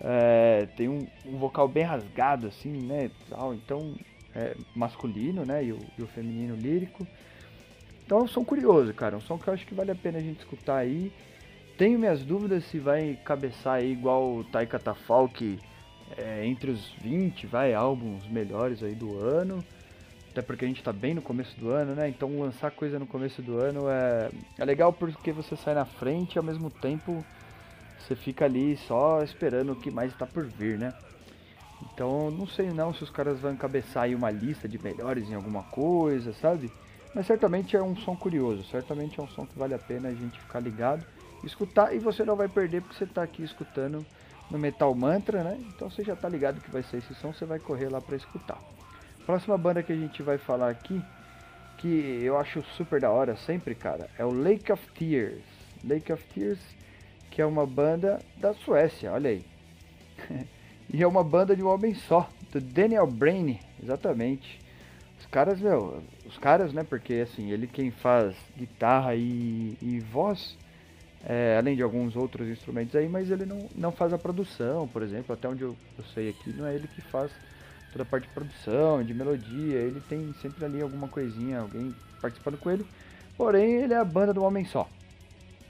É, 0.00 0.66
tem 0.76 0.88
um, 0.88 1.06
um, 1.26 1.38
vocal 1.38 1.68
bem 1.68 1.84
rasgado, 1.84 2.48
assim, 2.48 2.72
né? 2.82 3.10
Então, 3.54 3.94
é, 4.34 4.56
masculino, 4.74 5.44
né? 5.44 5.64
E 5.64 5.72
o, 5.72 5.78
e 5.98 6.02
o 6.02 6.06
feminino 6.06 6.56
lírico. 6.56 7.06
Então 8.04 8.18
é 8.18 8.22
um 8.22 8.28
som 8.28 8.44
curioso, 8.44 8.92
cara. 8.92 9.16
Um 9.16 9.20
som 9.20 9.38
que 9.38 9.48
eu 9.48 9.54
acho 9.54 9.66
que 9.66 9.74
vale 9.74 9.90
a 9.90 9.94
pena 9.94 10.18
a 10.18 10.22
gente 10.22 10.38
escutar 10.40 10.76
aí. 10.76 11.12
Tenho 11.76 11.98
minhas 11.98 12.22
dúvidas 12.22 12.64
se 12.64 12.78
vai 12.78 13.18
cabeçar 13.24 13.74
aí 13.74 13.92
igual 13.92 14.36
o 14.36 14.44
Taika 14.44 14.78
Tafalk 14.78 15.58
é, 16.16 16.46
entre 16.46 16.70
os 16.70 16.92
20, 17.00 17.46
vai, 17.46 17.74
álbuns 17.74 18.26
melhores 18.28 18.82
aí 18.82 18.94
do 18.94 19.18
ano. 19.18 19.64
Até 20.30 20.42
porque 20.42 20.64
a 20.64 20.68
gente 20.68 20.82
tá 20.82 20.92
bem 20.92 21.14
no 21.14 21.22
começo 21.22 21.58
do 21.58 21.70
ano, 21.70 21.94
né? 21.94 22.08
Então 22.08 22.40
lançar 22.40 22.70
coisa 22.72 22.98
no 22.98 23.06
começo 23.06 23.40
do 23.40 23.58
ano 23.58 23.88
é, 23.88 24.30
é 24.58 24.64
legal 24.64 24.92
porque 24.92 25.32
você 25.32 25.56
sai 25.56 25.74
na 25.74 25.84
frente 25.84 26.34
e 26.34 26.38
ao 26.38 26.44
mesmo 26.44 26.70
tempo 26.70 27.24
você 27.98 28.14
fica 28.14 28.44
ali 28.44 28.76
só 28.76 29.22
esperando 29.22 29.72
o 29.72 29.76
que 29.76 29.90
mais 29.90 30.12
está 30.12 30.26
por 30.26 30.44
vir, 30.44 30.76
né? 30.78 30.92
Então 31.82 32.30
não 32.30 32.46
sei 32.46 32.70
não 32.70 32.92
se 32.92 33.02
os 33.02 33.10
caras 33.10 33.38
vão 33.40 33.52
encabeçar 33.52 34.04
aí 34.04 34.14
uma 34.14 34.30
lista 34.30 34.68
de 34.68 34.82
melhores 34.82 35.30
em 35.30 35.34
alguma 35.34 35.62
coisa, 35.62 36.32
sabe? 36.34 36.70
Mas 37.14 37.26
certamente 37.26 37.76
é 37.76 37.82
um 37.82 37.96
som 37.96 38.16
curioso, 38.16 38.64
certamente 38.64 39.20
é 39.20 39.22
um 39.22 39.28
som 39.28 39.46
que 39.46 39.56
vale 39.56 39.74
a 39.74 39.78
pena 39.78 40.08
a 40.08 40.14
gente 40.14 40.40
ficar 40.40 40.58
ligado, 40.58 41.04
escutar 41.44 41.94
e 41.94 41.98
você 41.98 42.24
não 42.24 42.34
vai 42.34 42.48
perder 42.48 42.82
porque 42.82 42.96
você 42.96 43.04
está 43.04 43.22
aqui 43.22 43.44
escutando 43.44 44.04
no 44.50 44.58
Metal 44.58 44.92
Mantra, 44.94 45.44
né? 45.44 45.58
Então 45.68 45.88
você 45.88 46.02
já 46.02 46.14
está 46.14 46.28
ligado 46.28 46.60
que 46.60 46.70
vai 46.70 46.82
ser 46.82 46.98
esse 46.98 47.14
som, 47.14 47.32
você 47.32 47.44
vai 47.44 47.58
correr 47.58 47.88
lá 47.88 48.00
para 48.00 48.16
escutar. 48.16 48.58
Próxima 49.24 49.56
banda 49.56 49.82
que 49.82 49.92
a 49.92 49.96
gente 49.96 50.22
vai 50.22 50.38
falar 50.38 50.70
aqui, 50.70 51.00
que 51.78 52.20
eu 52.22 52.36
acho 52.36 52.62
super 52.76 53.00
da 53.00 53.10
hora 53.10 53.36
sempre, 53.36 53.74
cara, 53.74 54.10
é 54.18 54.24
o 54.24 54.30
Lake 54.30 54.72
of 54.72 54.82
Tears. 54.92 55.42
Lake 55.84 56.12
of 56.12 56.22
Tears, 56.34 56.60
que 57.30 57.40
é 57.40 57.46
uma 57.46 57.66
banda 57.66 58.20
da 58.36 58.52
Suécia, 58.54 59.12
olha 59.12 59.30
aí. 59.30 59.44
e 60.92 61.02
é 61.02 61.06
uma 61.06 61.22
banda 61.22 61.54
de 61.54 61.62
um 61.62 61.68
homem 61.68 61.94
só, 61.94 62.28
do 62.52 62.60
Daniel 62.60 63.06
Brain, 63.06 63.58
exatamente. 63.82 64.60
Os 65.18 65.26
caras, 65.26 65.60
meu, 65.60 66.02
os 66.26 66.38
caras, 66.38 66.72
né, 66.72 66.84
porque 66.84 67.14
assim, 67.14 67.50
ele 67.50 67.66
quem 67.66 67.90
faz 67.90 68.34
guitarra 68.56 69.14
e, 69.14 69.76
e 69.80 70.00
voz, 70.00 70.56
é, 71.26 71.56
além 71.58 71.76
de 71.76 71.82
alguns 71.82 72.16
outros 72.16 72.48
instrumentos 72.48 72.94
aí, 72.94 73.08
mas 73.08 73.30
ele 73.30 73.46
não, 73.46 73.68
não 73.74 73.92
faz 73.92 74.12
a 74.12 74.18
produção, 74.18 74.88
por 74.88 75.02
exemplo, 75.02 75.34
até 75.34 75.48
onde 75.48 75.62
eu, 75.62 75.76
eu 75.98 76.04
sei 76.14 76.30
aqui, 76.30 76.50
não 76.50 76.66
é 76.66 76.74
ele 76.74 76.88
que 76.88 77.00
faz 77.00 77.30
toda 77.92 78.02
a 78.02 78.06
parte 78.06 78.26
de 78.26 78.34
produção, 78.34 79.02
de 79.02 79.14
melodia, 79.14 79.76
ele 79.76 80.00
tem 80.08 80.34
sempre 80.42 80.64
ali 80.64 80.82
alguma 80.82 81.06
coisinha, 81.06 81.60
alguém 81.60 81.94
participando 82.20 82.58
com 82.58 82.70
ele. 82.70 82.84
Porém, 83.36 83.82
ele 83.82 83.94
é 83.94 83.96
a 83.96 84.04
banda 84.04 84.34
do 84.34 84.42
homem 84.42 84.64
só. 84.64 84.88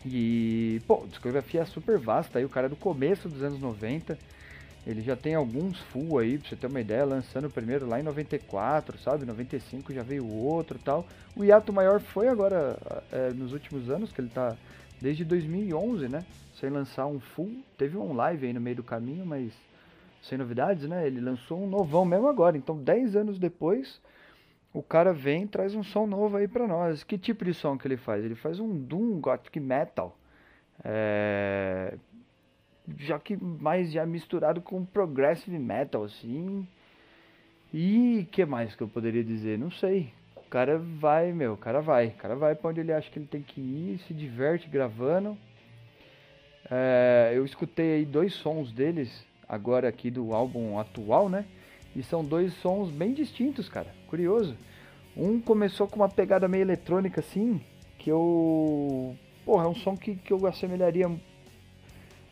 E, 0.06 0.80
pô, 0.86 1.02
a 1.04 1.06
discografia 1.06 1.62
é 1.62 1.64
super 1.64 1.98
vasta, 1.98 2.38
aí 2.38 2.44
o 2.44 2.48
cara 2.48 2.66
é 2.66 2.70
do 2.70 2.76
começo 2.76 3.28
dos 3.28 3.42
anos 3.42 3.58
90, 3.58 4.18
ele 4.86 5.00
já 5.00 5.16
tem 5.16 5.34
alguns 5.34 5.78
full 5.80 6.18
aí, 6.18 6.38
pra 6.38 6.48
você 6.48 6.56
ter 6.56 6.66
uma 6.66 6.80
ideia, 6.80 7.04
lançando 7.04 7.46
o 7.46 7.50
primeiro 7.50 7.86
lá 7.86 7.98
em 7.98 8.02
94, 8.02 8.98
sabe? 8.98 9.24
95 9.24 9.92
já 9.92 10.02
veio 10.02 10.26
outro 10.26 10.78
tal. 10.78 11.06
O 11.34 11.42
hiato 11.42 11.72
maior 11.72 12.00
foi 12.00 12.28
agora, 12.28 12.76
é, 13.10 13.30
nos 13.30 13.52
últimos 13.52 13.88
anos, 13.88 14.12
que 14.12 14.20
ele 14.20 14.28
tá 14.28 14.54
desde 15.00 15.24
2011, 15.24 16.08
né? 16.08 16.24
Sem 16.60 16.68
lançar 16.68 17.06
um 17.06 17.18
full. 17.18 17.62
Teve 17.78 17.96
um 17.96 18.12
live 18.12 18.46
aí 18.46 18.52
no 18.52 18.60
meio 18.60 18.76
do 18.76 18.82
caminho, 18.82 19.24
mas 19.24 19.52
sem 20.22 20.36
novidades, 20.36 20.88
né? 20.88 21.06
Ele 21.06 21.20
lançou 21.20 21.62
um 21.62 21.66
novão 21.66 22.04
mesmo 22.04 22.28
agora. 22.28 22.56
Então, 22.56 22.76
10 22.76 23.16
anos 23.16 23.38
depois, 23.38 24.00
o 24.72 24.82
cara 24.82 25.12
vem 25.12 25.44
e 25.44 25.48
traz 25.48 25.74
um 25.74 25.82
som 25.82 26.06
novo 26.06 26.36
aí 26.36 26.46
pra 26.46 26.66
nós. 26.66 27.02
Que 27.02 27.16
tipo 27.16 27.44
de 27.44 27.54
som 27.54 27.78
que 27.78 27.86
ele 27.86 27.96
faz? 27.96 28.22
Ele 28.22 28.34
faz 28.34 28.60
um 28.60 28.76
Doom 28.76 29.20
Gothic 29.20 29.58
Metal. 29.60 30.14
É... 30.84 31.96
Já 32.98 33.18
que 33.18 33.36
mais 33.36 33.92
já 33.92 34.04
misturado 34.04 34.60
com 34.60 34.84
Progressive 34.84 35.58
Metal, 35.58 36.04
assim. 36.04 36.66
E 37.72 38.28
que 38.30 38.44
mais 38.44 38.74
que 38.76 38.82
eu 38.82 38.88
poderia 38.88 39.24
dizer? 39.24 39.58
Não 39.58 39.70
sei. 39.70 40.12
O 40.36 40.42
cara 40.42 40.78
vai, 40.78 41.32
meu, 41.32 41.54
o 41.54 41.56
cara 41.56 41.80
vai. 41.80 42.08
O 42.08 42.12
cara 42.12 42.36
vai 42.36 42.54
pra 42.54 42.70
onde 42.70 42.80
ele 42.80 42.92
acha 42.92 43.10
que 43.10 43.18
ele 43.18 43.26
tem 43.26 43.42
que 43.42 43.60
ir, 43.60 43.98
se 44.06 44.14
diverte 44.14 44.68
gravando. 44.68 45.36
É... 46.70 47.32
eu 47.34 47.44
escutei 47.44 47.94
aí 47.94 48.04
dois 48.04 48.32
sons 48.34 48.72
deles 48.72 49.26
agora 49.48 49.88
aqui 49.88 50.10
do 50.10 50.32
álbum 50.34 50.78
atual, 50.78 51.28
né? 51.28 51.44
E 51.96 52.02
são 52.02 52.24
dois 52.24 52.52
sons 52.54 52.90
bem 52.90 53.12
distintos, 53.12 53.68
cara. 53.68 53.94
Curioso. 54.08 54.56
Um 55.16 55.40
começou 55.40 55.86
com 55.86 55.96
uma 55.96 56.08
pegada 56.08 56.48
meio 56.48 56.62
eletrônica 56.62 57.20
assim, 57.20 57.60
que 57.98 58.10
eu. 58.10 59.16
Porra, 59.44 59.64
é 59.64 59.68
um 59.68 59.74
som 59.74 59.96
que, 59.96 60.16
que 60.16 60.32
eu 60.32 60.46
assemelharia 60.46 61.08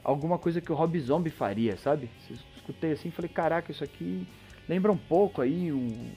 alguma 0.02 0.38
coisa 0.38 0.60
que 0.60 0.72
o 0.72 0.74
Rob 0.74 0.98
Zombie 1.00 1.30
faria, 1.30 1.76
sabe? 1.76 2.08
Escutei 2.56 2.92
assim 2.92 3.08
e 3.08 3.12
falei, 3.12 3.28
caraca, 3.28 3.70
isso 3.70 3.84
aqui 3.84 4.26
lembra 4.68 4.92
um 4.92 4.96
pouco 4.96 5.42
aí, 5.42 5.72
um, 5.72 6.10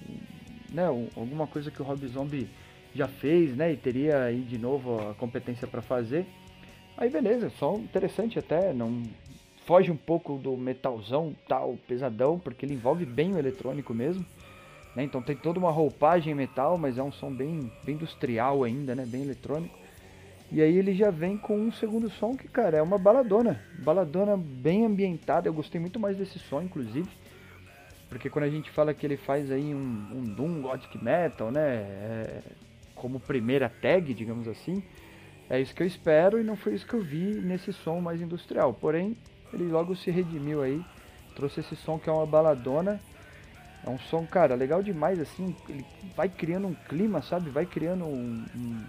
né, 0.72 0.90
um, 0.90 1.08
alguma 1.16 1.48
coisa 1.48 1.72
que 1.72 1.82
o 1.82 1.86
Rob 1.86 2.06
Zombie 2.08 2.48
já 2.94 3.08
fez, 3.08 3.56
né? 3.56 3.74
E 3.74 3.78
teria 3.78 4.24
aí 4.24 4.42
de 4.42 4.58
novo 4.58 5.10
a 5.10 5.14
competência 5.14 5.68
para 5.68 5.82
fazer. 5.82 6.26
Aí 6.98 7.10
beleza, 7.10 7.50
som 7.50 7.76
interessante 7.76 8.40
até, 8.40 8.74
não 8.74 9.04
foge 9.66 9.92
um 9.92 9.98
pouco 9.98 10.38
do 10.38 10.56
metalzão 10.56 11.36
tal, 11.48 11.76
pesadão, 11.88 12.40
porque 12.40 12.66
ele 12.66 12.76
envolve 12.76 13.06
bem 13.06 13.34
o 13.34 13.38
eletrônico 13.38 13.94
mesmo. 13.94 14.26
Né? 14.96 15.04
Então 15.04 15.22
tem 15.22 15.36
toda 15.36 15.60
uma 15.60 15.72
roupagem 15.72 16.34
metal, 16.34 16.78
mas 16.78 16.98
é 16.98 17.04
um 17.04 17.12
som 17.12 17.34
bem, 17.34 17.72
bem 17.84 17.96
industrial 17.96 18.64
ainda, 18.64 18.96
né? 18.96 19.06
bem 19.06 19.24
eletrônico. 19.24 19.78
E 20.52 20.62
aí 20.62 20.78
ele 20.78 20.94
já 20.94 21.10
vem 21.10 21.38
com 21.38 21.58
um 21.58 21.72
segundo 21.72 22.10
som 22.10 22.36
que, 22.36 22.48
cara, 22.48 22.78
é 22.78 22.82
uma 22.82 22.98
baladona. 22.98 23.62
Baladona 23.80 24.38
bem 24.38 24.86
ambientada. 24.86 25.48
Eu 25.48 25.54
gostei 25.54 25.82
muito 25.82 26.00
mais 26.00 26.18
desse 26.18 26.40
som, 26.40 26.62
inclusive. 26.62 27.10
Porque 28.08 28.30
quando 28.30 28.46
a 28.46 28.50
gente 28.50 28.70
fala 28.70 28.94
que 28.94 29.06
ele 29.06 29.18
faz 29.18 29.52
aí 29.52 29.74
um, 29.74 30.08
um 30.14 30.24
Doom 30.24 30.62
Gothic 30.62 31.04
Metal, 31.04 31.52
né? 31.52 31.62
É, 31.62 32.42
como 32.96 33.20
primeira 33.20 33.70
tag, 33.70 34.14
digamos 34.14 34.48
assim. 34.48 34.82
É 35.50 35.60
isso 35.60 35.76
que 35.76 35.84
eu 35.84 35.88
espero 35.88 36.40
e 36.40 36.44
não 36.44 36.56
foi 36.56 36.74
isso 36.74 36.88
que 36.88 36.94
eu 36.94 37.02
vi 37.02 37.36
nesse 37.36 37.72
som 37.72 38.00
mais 38.00 38.22
industrial. 38.22 38.74
Porém, 38.74 39.16
ele 39.54 39.66
logo 39.66 39.96
se 39.96 40.10
redimiu 40.10 40.62
aí, 40.62 40.84
trouxe 41.36 41.60
esse 41.60 41.76
som 41.76 42.00
que 42.00 42.10
é 42.10 42.14
uma 42.14 42.26
baladona. 42.26 43.00
É 43.86 43.90
um 43.90 44.00
som, 44.00 44.26
cara, 44.26 44.56
legal 44.56 44.82
demais, 44.82 45.20
assim, 45.20 45.56
ele 45.70 45.86
vai 46.16 46.28
criando 46.28 46.68
um 46.68 46.74
clima, 46.74 47.22
sabe? 47.22 47.52
Vai 47.52 47.68
criando 47.68 48.06
um, 48.06 48.44
um, 48.56 48.84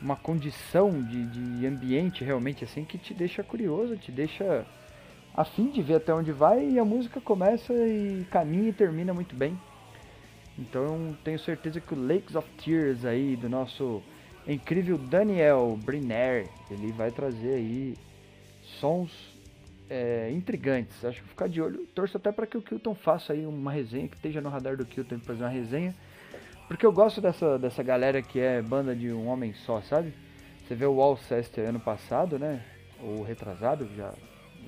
uma 0.00 0.16
condição 0.16 1.02
de, 1.02 1.26
de 1.26 1.66
ambiente 1.66 2.24
realmente, 2.24 2.64
assim, 2.64 2.84
que 2.84 2.98
te 2.98 3.14
deixa 3.14 3.42
curioso, 3.42 3.96
te 3.96 4.12
deixa 4.12 4.66
a 5.34 5.44
fim 5.44 5.70
de 5.70 5.82
ver 5.82 5.96
até 5.96 6.14
onde 6.14 6.32
vai 6.32 6.66
e 6.66 6.78
a 6.78 6.84
música 6.84 7.20
começa 7.20 7.72
e 7.72 8.26
caminha 8.30 8.70
e 8.70 8.72
termina 8.72 9.12
muito 9.12 9.34
bem. 9.36 9.58
Então 10.58 11.16
tenho 11.22 11.38
certeza 11.38 11.80
que 11.80 11.92
o 11.92 12.06
Lakes 12.06 12.34
of 12.34 12.48
Tears 12.62 13.04
aí 13.04 13.36
do 13.36 13.48
nosso 13.48 14.02
incrível 14.46 14.96
Daniel 14.96 15.78
Briner, 15.84 16.48
ele 16.70 16.92
vai 16.92 17.10
trazer 17.10 17.54
aí 17.54 17.94
sons 18.80 19.36
é, 19.90 20.30
intrigantes. 20.32 21.04
Acho 21.04 21.22
que 21.22 21.28
ficar 21.28 21.48
de 21.48 21.60
olho. 21.60 21.86
Torço 21.94 22.16
até 22.16 22.32
para 22.32 22.46
que 22.46 22.56
o 22.56 22.62
Kilton 22.62 22.94
faça 22.94 23.32
aí 23.32 23.44
uma 23.44 23.70
resenha, 23.70 24.08
que 24.08 24.16
esteja 24.16 24.40
no 24.40 24.48
radar 24.48 24.76
do 24.76 24.86
Kilton 24.86 25.18
para 25.18 25.26
fazer 25.26 25.44
uma 25.44 25.50
resenha. 25.50 25.94
Porque 26.68 26.84
eu 26.84 26.92
gosto 26.92 27.20
dessa, 27.20 27.58
dessa 27.58 27.82
galera 27.82 28.20
que 28.20 28.40
é 28.40 28.60
banda 28.60 28.94
de 28.94 29.12
um 29.12 29.28
homem 29.28 29.54
só, 29.54 29.80
sabe? 29.82 30.12
Você 30.66 30.74
vê 30.74 30.84
o 30.84 31.00
Alcester 31.00 31.68
ano 31.68 31.78
passado, 31.78 32.38
né? 32.38 32.64
Ou 33.00 33.22
retrasado, 33.22 33.88
já, 33.96 34.12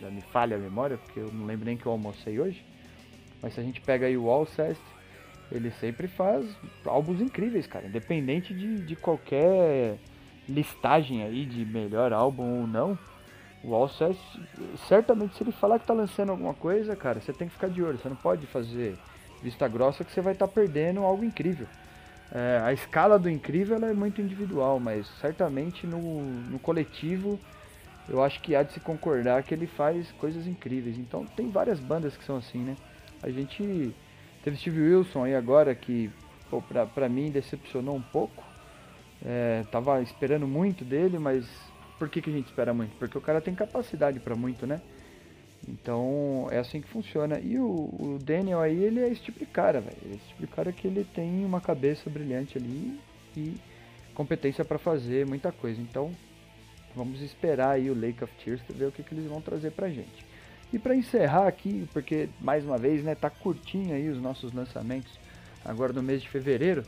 já 0.00 0.08
me 0.08 0.20
falha 0.20 0.56
a 0.56 0.60
memória, 0.60 0.96
porque 0.96 1.18
eu 1.18 1.32
não 1.32 1.44
lembro 1.44 1.66
nem 1.66 1.76
que 1.76 1.86
eu 1.86 1.92
almocei 1.92 2.38
hoje. 2.38 2.64
Mas 3.42 3.54
se 3.54 3.60
a 3.60 3.62
gente 3.62 3.80
pega 3.80 4.06
aí 4.06 4.16
o 4.16 4.30
Alcester, 4.30 4.76
ele 5.50 5.70
sempre 5.72 6.06
faz 6.06 6.46
álbuns 6.84 7.20
incríveis, 7.20 7.66
cara. 7.66 7.86
Independente 7.86 8.54
de, 8.54 8.76
de 8.76 8.94
qualquer 8.94 9.98
listagem 10.48 11.22
aí 11.24 11.44
de 11.44 11.64
melhor 11.64 12.12
álbum 12.12 12.60
ou 12.60 12.66
não 12.66 12.98
o 13.62 13.74
Alcest, 13.74 14.20
certamente 14.86 15.36
se 15.36 15.42
ele 15.42 15.50
falar 15.50 15.78
que 15.78 15.86
tá 15.86 15.92
lançando 15.92 16.30
alguma 16.30 16.54
coisa, 16.54 16.94
cara, 16.94 17.20
você 17.20 17.32
tem 17.32 17.48
que 17.48 17.54
ficar 17.54 17.68
de 17.68 17.82
olho. 17.82 17.98
Você 17.98 18.08
não 18.08 18.16
pode 18.16 18.46
fazer 18.46 18.96
vista 19.42 19.66
grossa 19.66 20.04
que 20.04 20.12
você 20.12 20.20
vai 20.20 20.32
estar 20.32 20.46
tá 20.46 20.52
perdendo 20.52 21.02
algo 21.02 21.24
incrível. 21.24 21.66
É, 22.32 22.60
a 22.62 22.72
escala 22.72 23.18
do 23.18 23.30
incrível 23.30 23.76
é 23.76 23.92
muito 23.94 24.20
individual, 24.20 24.78
mas 24.78 25.06
certamente 25.20 25.86
no, 25.86 26.22
no 26.22 26.58
coletivo 26.58 27.38
eu 28.08 28.22
acho 28.22 28.40
que 28.40 28.54
há 28.54 28.62
de 28.62 28.72
se 28.72 28.80
concordar 28.80 29.42
que 29.42 29.52
ele 29.54 29.66
faz 29.66 30.10
coisas 30.12 30.46
incríveis. 30.46 30.98
Então 30.98 31.24
tem 31.24 31.50
várias 31.50 31.78
bandas 31.78 32.16
que 32.16 32.24
são 32.24 32.36
assim, 32.36 32.58
né? 32.58 32.76
A 33.22 33.30
gente 33.30 33.94
teve 34.42 34.56
Steve 34.56 34.80
Wilson 34.80 35.24
aí 35.24 35.34
agora 35.34 35.74
que 35.74 36.10
pô, 36.50 36.62
pra, 36.62 36.86
pra 36.86 37.08
mim 37.08 37.30
decepcionou 37.30 37.96
um 37.96 38.02
pouco. 38.02 38.44
É, 39.24 39.64
tava 39.70 40.00
esperando 40.00 40.46
muito 40.46 40.84
dele, 40.84 41.18
mas 41.18 41.46
por 41.98 42.08
que, 42.08 42.22
que 42.22 42.30
a 42.30 42.32
gente 42.32 42.46
espera 42.46 42.72
muito? 42.72 42.96
Porque 42.98 43.18
o 43.18 43.20
cara 43.20 43.40
tem 43.40 43.54
capacidade 43.54 44.20
para 44.20 44.34
muito, 44.34 44.66
né? 44.66 44.80
Então 45.68 46.48
é 46.50 46.58
assim 46.58 46.80
que 46.80 46.88
funciona. 46.88 47.38
E 47.38 47.58
o, 47.58 47.66
o, 47.66 48.18
Daniel 48.22 48.60
aí, 48.60 48.82
ele 48.82 49.00
é 49.00 49.08
esse 49.08 49.20
tipo 49.20 49.38
de 49.38 49.46
cara, 49.46 49.80
velho. 49.80 49.96
Esse 50.06 50.28
tipo 50.28 50.40
de 50.40 50.46
cara 50.46 50.72
que 50.72 50.86
ele 50.86 51.04
tem 51.04 51.44
uma 51.44 51.60
cabeça 51.60 52.08
brilhante 52.08 52.56
ali 52.56 52.98
e 53.36 53.54
competência 54.14 54.64
para 54.64 54.78
fazer 54.78 55.26
muita 55.26 55.52
coisa. 55.52 55.80
Então 55.80 56.10
vamos 56.96 57.20
esperar 57.20 57.72
aí 57.72 57.90
o 57.90 57.94
Lake 57.94 58.24
of 58.24 58.32
Tears 58.42 58.60
ver 58.70 58.86
o 58.86 58.92
que, 58.92 59.02
que 59.02 59.14
eles 59.14 59.26
vão 59.26 59.40
trazer 59.40 59.70
pra 59.72 59.88
gente. 59.88 60.26
E 60.72 60.78
para 60.78 60.94
encerrar 60.94 61.46
aqui, 61.46 61.88
porque 61.92 62.28
mais 62.40 62.64
uma 62.64 62.76
vez, 62.76 63.02
né, 63.04 63.14
tá 63.14 63.30
curtinho 63.30 63.94
aí 63.94 64.08
os 64.08 64.20
nossos 64.20 64.52
lançamentos 64.52 65.10
agora 65.64 65.92
no 65.92 66.02
mês 66.02 66.22
de 66.22 66.28
fevereiro, 66.28 66.84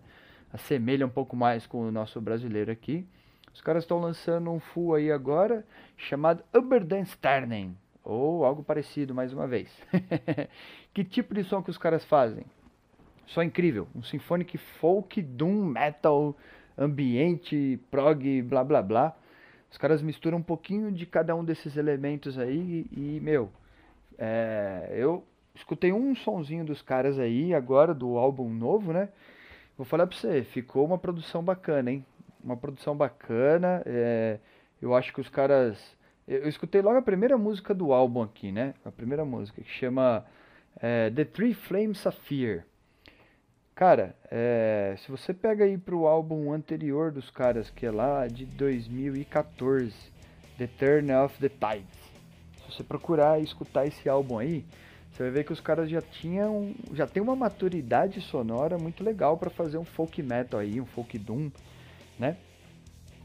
Assemelha 0.52 1.06
um 1.06 1.10
pouco 1.10 1.36
mais 1.36 1.68
com 1.68 1.82
o 1.82 1.92
nosso 1.92 2.20
brasileiro 2.22 2.72
aqui. 2.72 3.08
Os 3.54 3.62
caras 3.62 3.84
estão 3.84 4.00
lançando 4.00 4.50
um 4.50 4.60
full 4.60 4.96
aí 4.96 5.12
agora 5.12 5.66
chamado 5.98 6.44
Uberdensternen. 6.56 7.78
Ou 8.04 8.44
algo 8.44 8.64
parecido, 8.64 9.14
mais 9.14 9.32
uma 9.32 9.48
vez. 9.48 9.70
que 10.94 11.04
tipo 11.04 11.34
de 11.34 11.44
som 11.44 11.62
que 11.62 11.70
os 11.70 11.78
caras 11.78 12.04
fazem? 12.04 12.46
Só 13.28 13.42
incrível. 13.44 13.88
Um 13.96 14.04
symphonic 14.04 14.58
folk, 14.58 15.22
doom, 15.22 15.66
metal, 15.66 16.36
ambiente, 16.78 17.80
prog, 17.90 18.42
blá 18.42 18.64
blá 18.64 18.82
blá. 18.82 19.16
Os 19.72 19.78
caras 19.78 20.02
misturam 20.02 20.38
um 20.38 20.44
pouquinho 20.44 20.92
de 20.92 21.06
cada 21.06 21.36
um 21.36 21.44
desses 21.44 21.78
elementos 21.78 22.38
aí 22.38 22.86
e, 22.92 23.20
meu, 23.22 23.52
é, 24.18 24.90
eu 24.92 25.24
escutei 25.56 25.92
um 25.92 26.16
sonzinho 26.16 26.64
dos 26.64 26.82
caras 26.82 27.18
aí 27.18 27.54
agora, 27.54 27.94
do 27.94 28.18
álbum 28.18 28.50
novo, 28.50 28.94
né? 28.94 29.10
Vou 29.78 29.86
falar 29.86 30.06
pra 30.06 30.16
você, 30.16 30.44
ficou 30.44 30.86
uma 30.86 30.98
produção 30.98 31.44
bacana, 31.44 31.92
hein? 31.92 32.06
Uma 32.44 32.56
produção 32.56 32.96
bacana. 32.96 33.82
É, 33.86 34.40
eu 34.82 34.94
acho 34.94 35.12
que 35.14 35.22
os 35.22 35.30
caras. 35.30 35.80
Eu, 36.28 36.48
escutei 36.48 36.82
logo 36.82 36.98
a 36.98 37.02
primeira 37.02 37.38
música 37.38 37.74
do 37.74 37.92
álbum 37.92 38.22
aqui, 38.22 38.52
né? 38.52 38.76
A 38.86 38.92
primeira 38.92 39.26
música, 39.26 39.62
que 39.62 39.70
chama 39.70 40.24
é, 40.80 41.10
The 41.10 41.26
Three 41.26 41.54
Flames 41.54 41.98
Sapphire. 41.98 42.64
Cara, 43.76 44.16
é, 44.30 44.96
se 45.00 45.10
você 45.10 45.34
pega 45.34 45.66
aí 45.66 45.80
pro 45.80 46.06
álbum 46.06 46.54
anterior 46.54 47.12
dos 47.12 47.32
caras, 47.32 47.72
que 47.72 47.88
é 47.88 47.92
lá 47.92 48.28
de 48.28 48.46
2014, 48.46 49.92
The 50.60 50.68
Turn 50.68 51.12
of 51.12 51.40
the 51.40 51.50
Tides. 51.50 52.14
Se 52.56 52.72
você 52.72 52.84
procurar 52.84 53.40
e 53.40 53.44
escutar 53.44 53.88
esse 53.88 54.08
álbum 54.08 54.38
aí, 54.38 54.64
você 55.12 55.24
vai 55.24 55.32
ver 55.32 55.44
que 55.44 55.54
os 55.54 55.60
caras 55.60 55.90
já 55.90 56.04
tinham, 56.04 56.76
já 56.94 57.08
tem 57.08 57.22
uma 57.22 57.36
maturidade 57.36 58.22
sonora 58.22 58.78
muito 58.78 59.04
legal 59.04 59.38
para 59.40 59.50
fazer 59.50 59.80
um 59.80 59.86
folk 59.86 60.22
metal 60.22 60.60
aí, 60.60 60.80
um 60.80 60.86
folk 60.86 61.18
doom, 61.18 61.50
né? 62.20 62.38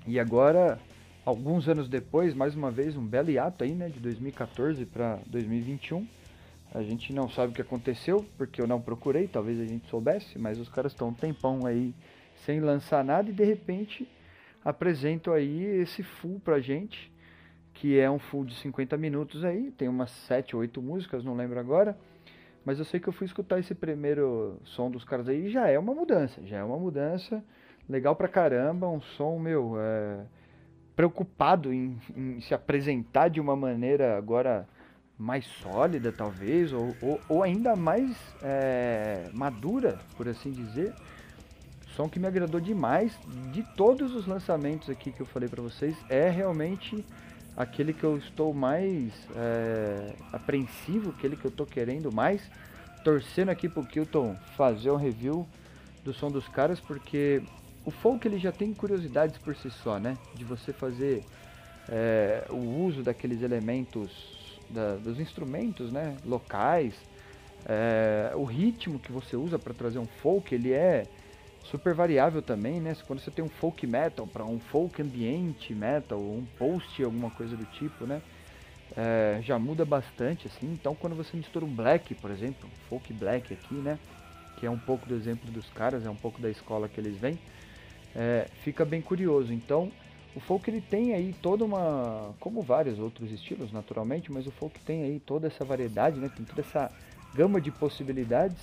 E 0.06 0.18
agora, 0.18 0.78
alguns 1.26 1.68
anos 1.68 1.90
depois, 1.90 2.32
mais 2.32 2.54
uma 2.54 2.70
vez 2.70 2.96
um 2.96 3.04
belo 3.06 3.30
hiato 3.30 3.64
aí, 3.64 3.74
né, 3.74 3.90
de 3.90 4.00
2014 4.00 4.87
para 4.87 5.18
2021. 5.26 6.06
A 6.74 6.83
gente 6.83 7.12
não 7.12 7.28
sabe 7.28 7.52
o 7.52 7.54
que 7.54 7.62
aconteceu, 7.62 8.24
porque 8.37 8.61
eu 8.61 8.66
não 8.66 8.81
procurei, 8.81 9.26
talvez 9.26 9.59
a 9.59 9.64
gente 9.64 9.88
soubesse, 9.88 10.38
mas 10.38 10.59
os 10.59 10.68
caras 10.68 10.92
estão 10.92 11.09
um 11.09 11.14
tempão 11.14 11.64
aí 11.64 11.94
sem 12.44 12.61
lançar 12.61 13.02
nada 13.02 13.31
e 13.31 13.33
de 13.33 13.44
repente 13.44 14.09
apresentam 14.64 15.33
aí 15.33 15.64
esse 15.64 16.02
full 16.02 16.40
pra 16.40 16.61
gente 16.61 17.11
que 17.78 17.98
é 17.98 18.11
um 18.11 18.18
full 18.18 18.44
de 18.44 18.54
50 18.57 18.96
minutos 18.96 19.44
aí, 19.44 19.70
tem 19.70 19.88
umas 19.88 20.11
7 20.11 20.57
ou 20.57 20.62
8 20.62 20.83
músicas, 20.83 21.24
não 21.24 21.37
lembro 21.37 21.61
agora. 21.61 21.96
Mas 22.64 22.78
eu 22.78 22.85
sei 22.85 22.98
que 22.98 23.09
eu 23.09 23.12
fui 23.12 23.24
escutar 23.24 23.61
esse 23.61 23.74
primeiro 23.74 24.61
som 24.64 24.90
dos 24.90 25.04
caras 25.04 25.28
aí 25.28 25.46
e 25.46 25.50
já 25.50 25.68
é 25.68 25.78
uma 25.78 25.94
mudança, 25.94 26.44
já 26.44 26.59
é 26.59 26.64
uma 26.64 26.76
mudança 26.76 27.42
legal 27.88 28.16
pra 28.16 28.28
caramba, 28.28 28.88
um 28.88 29.00
som, 29.00 29.38
meu, 29.38 29.76
é, 29.78 30.24
preocupado 30.96 31.72
em, 31.72 31.96
em, 32.16 32.40
se 32.40 32.52
apresentar 32.52 33.28
de 33.28 33.40
uma 33.40 33.54
maneira 33.54 34.18
agora 34.18 34.68
mais 35.18 35.44
sólida, 35.62 36.12
talvez, 36.12 36.72
ou, 36.72 36.94
ou, 37.02 37.20
ou 37.28 37.42
ainda 37.42 37.74
mais 37.74 38.16
é, 38.42 39.28
madura, 39.33 39.98
por 40.16 40.28
assim 40.28 40.52
dizer. 40.52 40.94
Som 41.96 42.09
que 42.09 42.20
me 42.20 42.28
agradou 42.28 42.61
demais 42.61 43.12
de 43.52 43.64
todos 43.76 44.14
os 44.14 44.26
lançamentos 44.26 44.88
aqui 44.88 45.11
que 45.11 45.20
eu 45.20 45.26
falei 45.26 45.48
para 45.48 45.61
vocês, 45.61 45.96
é 46.09 46.31
realmente 46.31 47.04
aquele 47.57 47.92
que 47.92 48.04
eu 48.04 48.16
estou 48.16 48.54
mais 48.54 49.12
é, 49.35 50.14
apreensivo, 50.33 51.11
aquele 51.11 51.37
que 51.37 51.44
eu 51.44 51.48
estou 51.50 51.66
querendo 51.66 52.12
mais, 52.12 52.40
torcendo 53.02 53.48
aqui 53.48 53.68
pro 53.68 53.85
Kilton 53.85 54.37
fazer 54.57 54.92
um 54.92 54.96
review 54.96 55.44
do 56.04 56.14
som 56.14 56.31
dos 56.31 56.46
caras, 56.46 56.78
porque 56.78 57.42
o 57.85 57.90
folk 57.90 58.28
ele 58.28 58.38
já 58.38 58.52
tem 58.52 58.72
curiosidades 58.72 59.37
por 59.38 59.57
si 59.57 59.70
só, 59.70 59.98
né? 59.98 60.16
De 60.37 60.44
você 60.44 60.72
fazer 60.72 61.24
é, 61.88 62.44
o 62.48 62.85
uso 62.85 63.02
daqueles 63.02 63.42
elementos, 63.42 64.38
da, 64.68 64.96
dos 64.98 65.18
instrumentos, 65.20 65.92
né? 65.92 66.20
Locais, 66.24 66.94
é, 67.64 68.33
o 68.37 68.44
ritmo 68.44 69.00
que 69.00 69.12
você 69.12 69.37
usa 69.37 69.59
para 69.59 69.74
trazer 69.74 69.98
um 69.98 70.07
folk, 70.07 70.54
ele 70.54 70.72
é 70.72 71.11
super 71.62 71.94
variável 71.94 72.42
também, 72.42 72.81
né? 72.81 72.94
Quando 73.07 73.20
você 73.20 73.31
tem 73.31 73.44
um 73.44 73.50
folk 73.50 73.87
metal 73.87 74.26
para 74.26 74.44
um 74.46 74.61
folk 74.61 75.00
ambiente 75.02 75.74
metal, 75.74 76.20
um 76.20 76.46
post, 76.46 77.02
alguma 77.02 77.31
coisa 77.31 77.57
do 77.57 77.66
tipo, 77.66 78.07
né? 78.07 78.22
É, 78.96 79.40
já 79.42 79.59
muda 79.59 79.85
bastante, 79.85 80.46
assim. 80.46 80.66
Então, 80.72 80.94
quando 80.94 81.14
você 81.16 81.37
mistura 81.37 81.64
um 81.64 81.74
black, 81.74 82.14
por 82.14 82.31
exemplo, 82.31 82.68
um 82.68 82.76
folk 82.88 83.12
black 83.12 83.52
aqui, 83.52 83.81
né? 83.83 83.98
Que 84.57 84.66
é 84.66 84.70
um 84.70 84.78
pouco 84.78 85.09
do 85.09 85.14
exemplo 85.14 85.50
dos 85.52 85.70
caras, 85.70 86.04
é 86.07 86.11
um 86.11 86.16
pouco 86.16 86.40
da 86.40 86.50
escola 86.50 86.88
que 86.88 87.00
eles 87.00 87.18
vêm, 87.18 87.40
é, 88.14 88.50
fica 88.54 88.85
bem 88.85 89.02
curioso. 89.02 89.52
Então, 89.52 89.92
o 90.38 90.40
folk 90.40 90.70
ele 90.70 90.81
tem 90.81 91.14
aí 91.14 91.35
toda 91.42 91.64
uma, 91.64 92.33
como 92.38 92.62
vários 92.62 92.96
outros 93.01 93.33
estilos, 93.33 93.72
naturalmente, 93.72 94.31
mas 94.31 94.46
o 94.46 94.53
folk 94.53 94.79
tem 94.81 95.03
aí 95.03 95.18
toda 95.18 95.48
essa 95.48 95.64
variedade, 95.64 96.20
né? 96.20 96.31
Tem 96.35 96.46
toda 96.46 96.61
essa 96.61 96.92
gama 97.35 97.61
de 97.61 97.72
possibilidades 97.72 98.57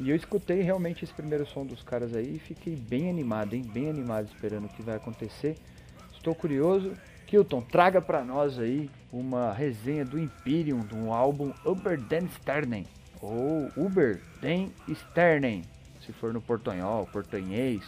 e 0.00 0.10
eu 0.10 0.16
escutei 0.16 0.62
realmente 0.62 1.04
esse 1.04 1.14
primeiro 1.14 1.46
som 1.46 1.64
dos 1.64 1.80
caras 1.84 2.16
aí 2.16 2.34
e 2.34 2.38
fiquei 2.40 2.74
bem 2.74 3.08
animado, 3.08 3.54
hein? 3.54 3.62
Bem 3.62 3.88
animado 3.88 4.26
esperando 4.26 4.64
o 4.64 4.68
que 4.68 4.82
vai 4.82 4.96
acontecer. 4.96 5.56
Estou 6.12 6.34
curioso. 6.34 6.92
Kilton, 7.24 7.60
traga 7.60 8.02
para 8.02 8.24
nós 8.24 8.58
aí 8.58 8.90
uma 9.12 9.52
resenha 9.52 10.04
do 10.04 10.18
Imperium, 10.18 10.80
de 10.80 10.96
um 10.96 11.12
álbum 11.12 11.52
Uber 11.64 12.00
den 12.00 12.28
Sternen, 12.40 12.84
ou 13.22 13.70
Uber 13.76 14.20
den 14.42 14.72
Sternen, 14.88 15.62
se 16.04 16.12
for 16.12 16.32
no 16.32 16.40
portunhol, 16.40 17.06
portunhês, 17.06 17.84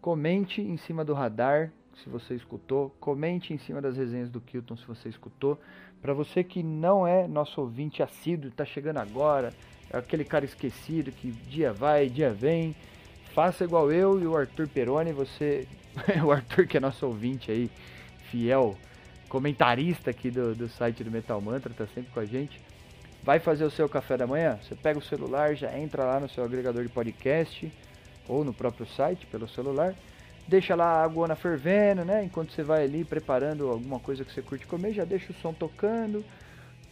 Comente 0.00 0.62
em 0.62 0.78
cima 0.78 1.04
do 1.04 1.12
radar 1.12 1.70
se 2.02 2.08
você 2.08 2.34
escutou, 2.34 2.96
comente 2.98 3.52
em 3.52 3.58
cima 3.58 3.82
das 3.82 3.98
resenhas 3.98 4.30
do 4.30 4.40
Kilton 4.40 4.74
se 4.74 4.86
você 4.86 5.10
escutou. 5.10 5.60
Para 6.00 6.14
você 6.14 6.42
que 6.42 6.62
não 6.62 7.06
é 7.06 7.28
nosso 7.28 7.60
ouvinte 7.60 8.02
assíduo, 8.02 8.48
está 8.48 8.64
chegando 8.64 8.96
agora, 8.96 9.52
é 9.92 9.98
aquele 9.98 10.24
cara 10.24 10.46
esquecido 10.46 11.12
que 11.12 11.30
dia 11.30 11.74
vai, 11.74 12.08
dia 12.08 12.32
vem, 12.32 12.74
faça 13.34 13.64
igual 13.64 13.90
eu 13.90 14.20
e 14.20 14.26
o 14.26 14.36
Arthur 14.36 14.68
Peroni, 14.68 15.12
você, 15.12 15.66
o 16.24 16.30
Arthur 16.30 16.66
que 16.66 16.76
é 16.76 16.80
nosso 16.80 17.06
ouvinte 17.06 17.50
aí, 17.50 17.70
fiel, 18.30 18.76
comentarista 19.28 20.10
aqui 20.10 20.30
do, 20.30 20.54
do 20.54 20.68
site 20.68 21.04
do 21.04 21.10
Metal 21.10 21.40
Mantra, 21.40 21.72
tá 21.72 21.86
sempre 21.94 22.10
com 22.12 22.20
a 22.20 22.24
gente 22.24 22.60
vai 23.22 23.38
fazer 23.38 23.64
o 23.64 23.70
seu 23.70 23.88
café 23.88 24.16
da 24.16 24.26
manhã, 24.26 24.58
você 24.62 24.74
pega 24.74 24.98
o 24.98 25.02
celular, 25.02 25.54
já 25.54 25.76
entra 25.78 26.04
lá 26.04 26.20
no 26.20 26.28
seu 26.28 26.44
agregador 26.44 26.82
de 26.82 26.88
podcast 26.88 27.70
ou 28.28 28.44
no 28.44 28.52
próprio 28.52 28.86
site 28.86 29.26
pelo 29.26 29.48
celular, 29.48 29.94
deixa 30.48 30.74
lá 30.74 30.86
a 30.86 31.04
água 31.04 31.34
fervendo, 31.36 32.04
né? 32.04 32.24
Enquanto 32.24 32.52
você 32.52 32.62
vai 32.62 32.84
ali 32.84 33.04
preparando 33.04 33.68
alguma 33.68 34.00
coisa 34.00 34.24
que 34.24 34.32
você 34.32 34.40
curte 34.40 34.66
comer, 34.66 34.92
já 34.92 35.04
deixa 35.04 35.32
o 35.32 35.34
som 35.36 35.52
tocando. 35.52 36.24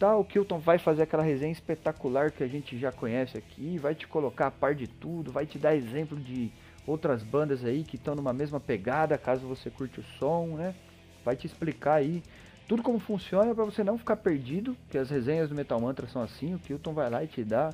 O 0.01 0.23
Kilton 0.23 0.59
vai 0.59 0.77
fazer 0.77 1.03
aquela 1.03 1.23
resenha 1.23 1.51
espetacular 1.51 2.31
que 2.31 2.41
a 2.41 2.47
gente 2.47 2.77
já 2.79 2.91
conhece 2.91 3.37
aqui, 3.37 3.77
vai 3.77 3.93
te 3.93 4.07
colocar 4.07 4.47
a 4.47 4.51
par 4.51 4.73
de 4.73 4.87
tudo, 4.87 5.31
vai 5.31 5.45
te 5.45 5.59
dar 5.59 5.75
exemplo 5.75 6.17
de 6.17 6.51
outras 6.87 7.21
bandas 7.21 7.65
aí 7.65 7.83
que 7.83 7.97
estão 7.97 8.15
numa 8.15 8.31
mesma 8.31 8.59
pegada, 8.59 9.17
caso 9.17 9.45
você 9.45 9.69
curte 9.69 9.99
o 9.99 10.03
som, 10.17 10.55
né? 10.55 10.73
Vai 11.25 11.35
te 11.35 11.45
explicar 11.45 11.95
aí 11.95 12.23
tudo 12.69 12.83
como 12.83 12.99
funciona 12.99 13.53
para 13.53 13.65
você 13.65 13.83
não 13.83 13.97
ficar 13.97 14.15
perdido, 14.15 14.77
que 14.89 14.97
as 14.97 15.09
resenhas 15.09 15.49
do 15.49 15.55
Metal 15.55 15.81
Mantra 15.81 16.07
são 16.07 16.21
assim, 16.21 16.53
o 16.53 16.59
Kilton 16.59 16.93
vai 16.93 17.09
lá 17.09 17.23
e 17.23 17.27
te 17.27 17.43
dá, 17.43 17.73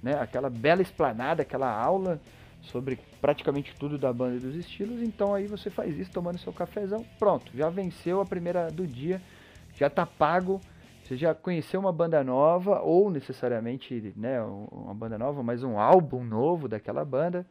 né, 0.00 0.16
aquela 0.20 0.48
bela 0.48 0.80
explanada, 0.80 1.42
aquela 1.42 1.68
aula 1.68 2.20
sobre 2.62 2.96
praticamente 3.20 3.74
tudo 3.74 3.98
da 3.98 4.12
banda 4.12 4.36
e 4.36 4.38
dos 4.38 4.54
estilos, 4.54 5.02
então 5.02 5.34
aí 5.34 5.46
você 5.46 5.68
faz 5.68 5.98
isso 5.98 6.12
tomando 6.12 6.38
seu 6.38 6.52
cafezão, 6.52 7.04
pronto, 7.18 7.50
já 7.56 7.68
venceu 7.68 8.20
a 8.20 8.24
primeira 8.24 8.70
do 8.70 8.86
dia, 8.86 9.20
já 9.74 9.90
tá 9.90 10.06
pago, 10.06 10.60
você 11.06 11.16
já 11.16 11.32
conheceu 11.32 11.78
uma 11.78 11.92
banda 11.92 12.24
nova, 12.24 12.80
ou 12.80 13.10
necessariamente 13.10 14.12
né, 14.16 14.42
uma 14.42 14.92
banda 14.92 15.16
nova, 15.16 15.40
mas 15.40 15.62
um 15.62 15.78
álbum 15.78 16.24
novo 16.24 16.66
daquela 16.66 17.04
banda, 17.04 17.46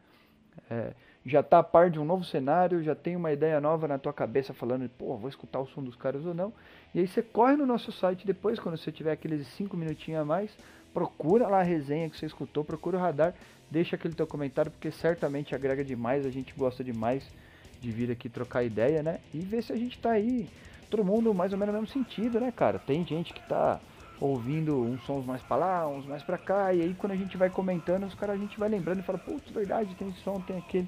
é, 0.70 0.92
já 1.26 1.42
tá 1.42 1.60
a 1.60 1.64
par 1.64 1.90
de 1.90 1.98
um 1.98 2.04
novo 2.04 2.26
cenário, 2.26 2.84
já 2.84 2.94
tem 2.94 3.16
uma 3.16 3.32
ideia 3.32 3.62
nova 3.62 3.88
na 3.88 3.98
tua 3.98 4.12
cabeça 4.12 4.54
falando, 4.54 4.90
pô, 4.90 5.16
vou 5.16 5.30
escutar 5.30 5.60
o 5.60 5.68
som 5.68 5.82
dos 5.82 5.96
caras 5.96 6.26
ou 6.26 6.34
não, 6.34 6.52
e 6.94 7.00
aí 7.00 7.08
você 7.08 7.22
corre 7.22 7.56
no 7.56 7.66
nosso 7.66 7.94
site 7.94 8.28
depois, 8.28 8.60
quando 8.60 8.78
você 8.78 8.92
tiver 8.92 9.14
aqueles 9.14 9.48
5 9.48 9.78
minutinhos 9.78 10.22
a 10.22 10.26
mais, 10.26 10.52
procura 10.94 11.48
lá 11.48 11.62
a 11.62 11.64
resenha 11.64 12.10
que 12.10 12.18
você 12.18 12.26
escutou, 12.26 12.64
procura 12.64 12.98
o 12.98 13.00
radar, 13.00 13.34
deixa 13.72 13.96
aquele 13.96 14.14
teu 14.14 14.28
comentário, 14.28 14.70
porque 14.70 14.92
certamente 14.92 15.56
agrega 15.56 15.84
demais, 15.84 16.26
a 16.26 16.30
gente 16.30 16.54
gosta 16.54 16.84
demais 16.84 17.26
de 17.80 17.90
vir 17.90 18.12
aqui 18.12 18.28
trocar 18.28 18.64
ideia, 18.64 19.02
né? 19.02 19.20
E 19.34 19.40
ver 19.40 19.62
se 19.62 19.72
a 19.72 19.76
gente 19.76 19.98
tá 20.00 20.12
aí, 20.12 20.48
todo 20.90 21.04
mundo 21.04 21.34
mais 21.34 21.52
ou 21.52 21.58
menos 21.58 21.74
no 21.74 21.82
mesmo 21.82 21.94
sentido, 21.94 22.40
né, 22.40 22.52
cara? 22.52 22.80
Tem 22.80 23.06
gente 23.06 23.34
que 23.34 23.42
tá 23.48 23.80
ouvindo 24.20 24.82
uns 24.82 25.04
sons 25.06 25.26
mais 25.26 25.42
pra 25.42 25.58
lá, 25.58 25.88
uns 25.88 26.06
mais 26.06 26.24
pra 26.24 26.38
cá, 26.38 26.74
e 26.74 26.82
aí 26.82 26.94
quando 26.94 27.12
a 27.12 27.16
gente 27.16 27.36
vai 27.38 27.50
comentando, 27.50 28.06
os 28.06 28.16
caras 28.16 28.36
a 28.36 28.40
gente 28.40 28.58
vai 28.58 28.70
lembrando 28.70 29.00
e 29.00 29.04
fala, 29.04 29.18
putz, 29.18 29.52
verdade, 29.52 29.94
tem 29.96 30.10
esse 30.10 30.20
som, 30.22 30.40
tem 30.42 30.58
aquele. 30.58 30.88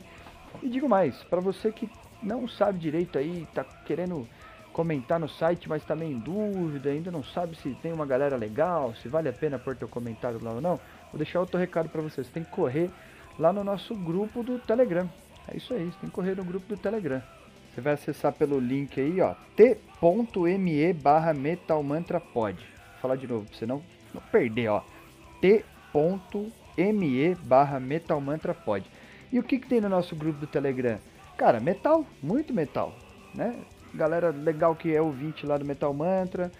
E 0.61 0.69
digo 0.69 0.87
mais, 0.87 1.23
para 1.23 1.41
você 1.41 1.71
que 1.71 1.89
não 2.23 2.47
sabe 2.47 2.79
direito 2.79 3.17
aí, 3.17 3.47
tá 3.53 3.63
querendo 3.85 4.27
comentar 4.71 5.19
no 5.19 5.27
site, 5.27 5.67
mas 5.67 5.83
também 5.83 6.11
em 6.11 6.19
dúvida, 6.19 6.89
ainda 6.89 7.11
não 7.11 7.23
sabe 7.23 7.55
se 7.55 7.69
tem 7.81 7.91
uma 7.91 8.05
galera 8.05 8.37
legal, 8.37 8.93
se 9.01 9.07
vale 9.07 9.27
a 9.27 9.33
pena 9.33 9.57
pôr 9.57 9.75
teu 9.75 9.87
comentário 9.87 10.39
lá 10.41 10.51
ou 10.51 10.61
não, 10.61 10.79
vou 11.11 11.17
deixar 11.17 11.39
outro 11.39 11.59
recado 11.59 11.89
para 11.89 12.01
vocês. 12.01 12.27
Você 12.27 12.33
tem 12.33 12.43
que 12.43 12.51
correr 12.51 12.89
lá 13.37 13.51
no 13.51 13.63
nosso 13.63 13.95
grupo 13.95 14.43
do 14.43 14.59
Telegram. 14.59 15.09
É 15.47 15.57
isso 15.57 15.73
aí, 15.73 15.91
tem 15.99 16.09
que 16.09 16.11
correr 16.11 16.35
no 16.35 16.43
grupo 16.43 16.67
do 16.67 16.77
Telegram. 16.77 17.21
Você 17.77 17.81
vai 17.81 17.93
acessar 17.93 18.33
pelo 18.33 18.59
link 18.59 18.99
aí, 18.99 19.21
ó, 19.21 19.35
t.me 19.55 20.93
barra 20.93 21.31
metalmantrapod. 21.31 22.57
Vou 22.57 22.99
falar 22.99 23.15
de 23.17 23.27
novo, 23.27 23.45
pra 23.45 23.55
você 23.55 23.67
não, 23.67 23.83
não 24.11 24.19
perder, 24.31 24.69
ó. 24.69 24.81
t.me 25.39 27.35
barra 27.35 27.79
metalmantrapod. 27.79 28.83
E 29.31 29.37
o 29.37 29.43
que, 29.43 29.59
que 29.59 29.67
tem 29.67 29.79
no 29.79 29.89
nosso 29.89 30.15
grupo 30.15 30.39
do 30.39 30.47
Telegram? 30.47 30.97
Cara, 31.37 31.59
metal, 31.59 32.03
muito 32.19 32.51
metal, 32.51 32.95
né? 33.35 33.55
galera 33.93 34.31
legal 34.31 34.75
que 34.75 34.95
é 34.95 34.99
ouvinte 34.99 35.45
lá 35.45 35.55
do 35.55 35.63
Metal 35.63 35.93
Mantra, 35.93 36.51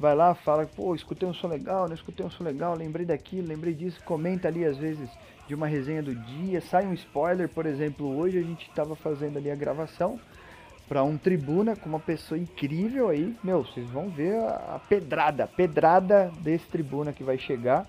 vai 0.00 0.14
lá, 0.14 0.34
fala, 0.34 0.64
pô, 0.64 0.94
escutei 0.94 1.28
um 1.28 1.34
som 1.34 1.48
legal, 1.48 1.88
não 1.88 1.94
escutei 1.94 2.24
um 2.24 2.30
som 2.30 2.42
legal, 2.42 2.74
lembrei 2.74 3.04
daquilo, 3.04 3.48
lembrei 3.48 3.74
disso, 3.74 4.00
comenta 4.02 4.48
ali 4.48 4.64
às 4.64 4.78
vezes 4.78 5.10
de 5.46 5.54
uma 5.54 5.66
resenha 5.66 6.02
do 6.02 6.14
dia, 6.14 6.62
sai 6.62 6.86
um 6.86 6.94
spoiler, 6.94 7.50
por 7.50 7.66
exemplo, 7.66 8.16
hoje 8.16 8.38
a 8.38 8.42
gente 8.42 8.66
estava 8.66 8.96
fazendo 8.96 9.36
ali 9.36 9.50
a 9.50 9.54
gravação 9.54 10.18
para 10.88 11.02
um 11.02 11.16
tribuna 11.16 11.74
com 11.76 11.88
uma 11.88 12.00
pessoa 12.00 12.38
incrível 12.38 13.08
aí, 13.08 13.34
meu, 13.42 13.64
vocês 13.64 13.88
vão 13.90 14.10
ver 14.10 14.36
a, 14.36 14.80
pedrada, 14.88 15.44
a 15.44 15.46
pedrada 15.46 16.30
desse 16.40 16.66
tribuna 16.66 17.12
que 17.12 17.24
vai 17.24 17.38
chegar. 17.38 17.86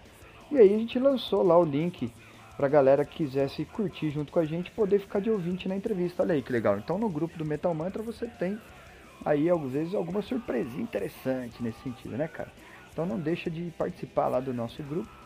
E 0.52 0.58
aí 0.58 0.74
a 0.74 0.78
gente 0.78 0.98
lançou 0.98 1.44
lá 1.44 1.58
o 1.58 1.64
link 1.64 2.12
pra 2.56 2.68
galera 2.68 3.04
que 3.04 3.18
quisesse 3.18 3.66
curtir 3.66 4.12
junto 4.12 4.32
com 4.32 4.40
a 4.40 4.46
gente 4.46 4.72
poder 4.72 5.00
ficar 5.00 5.20
de 5.20 5.30
ouvinte 5.30 5.68
na 5.68 5.76
entrevista. 5.76 6.24
Olha 6.24 6.34
aí 6.34 6.42
que 6.42 6.52
legal. 6.52 6.78
Então 6.78 6.98
no 6.98 7.10
grupo 7.10 7.38
do 7.38 7.46
Metal 7.46 7.74
Mantra 7.74 8.02
você 8.02 8.28
tem 8.28 8.58
aí 9.26 9.50
às 9.50 9.72
vezes 9.72 9.94
alguma 9.94 10.22
surpresinha 10.22 10.84
interessante 10.84 11.62
nesse 11.62 11.80
sentido, 11.82 12.18
né, 12.18 12.28
cara? 12.28 12.52
Então 12.92 13.06
não 13.06 13.20
deixa 13.20 13.50
de 13.50 13.74
participar 13.78 14.28
lá 14.28 14.40
do 14.40 14.54
nosso 14.54 14.82
grupo 14.84 15.25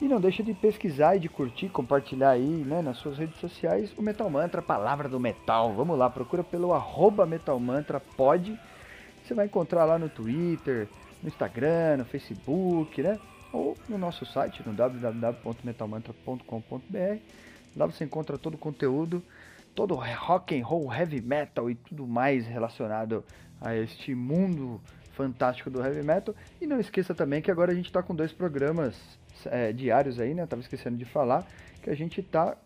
e 0.00 0.08
não 0.08 0.20
deixa 0.20 0.42
de 0.42 0.54
pesquisar 0.54 1.16
e 1.16 1.20
de 1.20 1.28
curtir, 1.28 1.68
compartilhar 1.68 2.30
aí, 2.30 2.64
né, 2.64 2.80
nas 2.80 2.96
suas 2.96 3.18
redes 3.18 3.38
sociais 3.38 3.92
o 3.96 4.02
Metal 4.02 4.30
Mantra, 4.30 4.62
palavra 4.62 5.08
do 5.08 5.20
metal. 5.20 5.74
Vamos 5.74 5.98
lá, 5.98 6.08
procura 6.08 6.42
pelo 6.42 6.72
arroba 6.72 7.26
Metal 7.26 7.60
Mantra 7.60 8.00
pode. 8.00 8.58
Você 9.22 9.34
vai 9.34 9.44
encontrar 9.46 9.84
lá 9.84 9.98
no 9.98 10.08
Twitter, 10.08 10.88
no 11.22 11.28
Instagram, 11.28 11.98
no 11.98 12.04
Facebook, 12.04 13.02
né? 13.02 13.18
Ou 13.52 13.76
no 13.88 13.98
nosso 13.98 14.24
site, 14.24 14.62
no 14.66 14.72
www.metalmantra.com.br. 14.72 17.18
Lá 17.76 17.86
você 17.86 18.04
encontra 18.04 18.38
todo 18.38 18.54
o 18.54 18.58
conteúdo 18.58 19.22
todo 19.74 19.94
rock 19.94 20.58
and 20.58 20.64
roll, 20.64 20.92
heavy 20.92 21.20
metal 21.20 21.70
e 21.70 21.74
tudo 21.74 22.06
mais 22.06 22.46
relacionado 22.46 23.24
a 23.60 23.74
este 23.74 24.14
mundo 24.14 24.80
fantástico 25.12 25.70
do 25.70 25.84
heavy 25.84 26.02
metal. 26.02 26.34
E 26.60 26.66
não 26.66 26.80
esqueça 26.80 27.14
também 27.14 27.42
que 27.42 27.50
agora 27.50 27.72
a 27.72 27.74
gente 27.74 27.86
está 27.86 28.02
com 28.02 28.14
dois 28.14 28.32
programas 28.32 28.96
é, 29.46 29.72
diários 29.72 30.18
aí, 30.18 30.34
né? 30.34 30.42
Eu 30.42 30.46
tava 30.46 30.62
esquecendo 30.62 30.96
de 30.96 31.04
falar 31.04 31.46
que 31.82 31.90
a 31.90 31.94
gente 31.94 32.20
está 32.20 32.56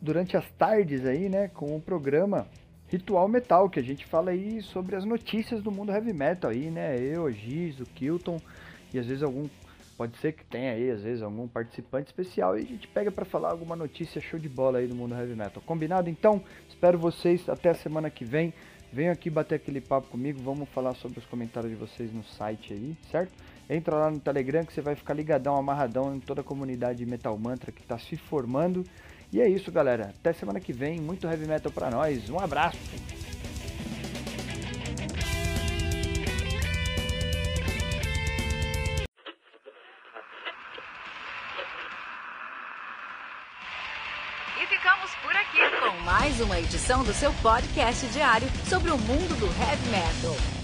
durante 0.00 0.36
as 0.36 0.48
tardes 0.52 1.06
aí, 1.06 1.28
né, 1.28 1.48
com 1.48 1.74
o 1.74 1.80
programa 1.80 2.46
Ritual 2.88 3.26
Metal, 3.26 3.68
que 3.70 3.80
a 3.80 3.82
gente 3.82 4.04
fala 4.04 4.30
aí 4.30 4.60
sobre 4.60 4.94
as 4.94 5.04
notícias 5.04 5.62
do 5.62 5.70
mundo 5.70 5.90
heavy 5.90 6.12
metal 6.12 6.50
aí, 6.50 6.70
né? 6.70 6.98
Eu, 6.98 7.30
Giz, 7.32 7.80
o 7.80 7.86
Kilton 7.86 8.38
e 8.92 8.98
às 8.98 9.06
vezes 9.06 9.22
algum 9.22 9.48
Pode 9.96 10.16
ser 10.18 10.32
que 10.32 10.44
tenha 10.44 10.72
aí, 10.72 10.90
às 10.90 11.02
vezes, 11.02 11.22
algum 11.22 11.46
participante 11.46 12.08
especial 12.08 12.58
e 12.58 12.62
a 12.62 12.64
gente 12.64 12.88
pega 12.88 13.12
para 13.12 13.24
falar 13.24 13.50
alguma 13.50 13.76
notícia 13.76 14.20
show 14.20 14.40
de 14.40 14.48
bola 14.48 14.78
aí 14.78 14.88
do 14.88 14.94
mundo 14.94 15.14
heavy 15.14 15.36
metal. 15.36 15.62
Combinado? 15.64 16.10
Então, 16.10 16.42
espero 16.68 16.98
vocês 16.98 17.48
até 17.48 17.70
a 17.70 17.74
semana 17.74 18.10
que 18.10 18.24
vem. 18.24 18.52
Venham 18.92 19.12
aqui 19.12 19.30
bater 19.30 19.56
aquele 19.56 19.80
papo 19.80 20.08
comigo, 20.08 20.40
vamos 20.42 20.68
falar 20.70 20.94
sobre 20.94 21.18
os 21.18 21.24
comentários 21.26 21.70
de 21.70 21.78
vocês 21.78 22.12
no 22.12 22.24
site 22.24 22.72
aí, 22.72 22.96
certo? 23.10 23.32
Entra 23.68 23.96
lá 23.96 24.10
no 24.10 24.20
Telegram 24.20 24.64
que 24.64 24.72
você 24.72 24.80
vai 24.80 24.94
ficar 24.94 25.14
ligadão, 25.14 25.56
amarradão 25.56 26.14
em 26.14 26.20
toda 26.20 26.42
a 26.42 26.44
comunidade 26.44 27.04
Metal 27.06 27.36
Mantra 27.38 27.72
que 27.72 27.82
está 27.82 27.98
se 27.98 28.16
formando. 28.16 28.84
E 29.32 29.40
é 29.40 29.48
isso, 29.48 29.72
galera. 29.72 30.12
Até 30.18 30.32
semana 30.32 30.60
que 30.60 30.72
vem. 30.72 31.00
Muito 31.00 31.26
heavy 31.26 31.46
metal 31.46 31.72
para 31.72 31.90
nós. 31.90 32.28
Um 32.30 32.38
abraço. 32.38 32.78
mais 46.04 46.40
uma 46.40 46.58
edição 46.58 47.04
do 47.04 47.12
seu 47.12 47.32
podcast 47.34 48.06
diário 48.08 48.48
sobre 48.68 48.90
o 48.90 48.98
mundo 48.98 49.38
do 49.38 49.46
heavy 49.46 49.88
metal. 49.88 50.63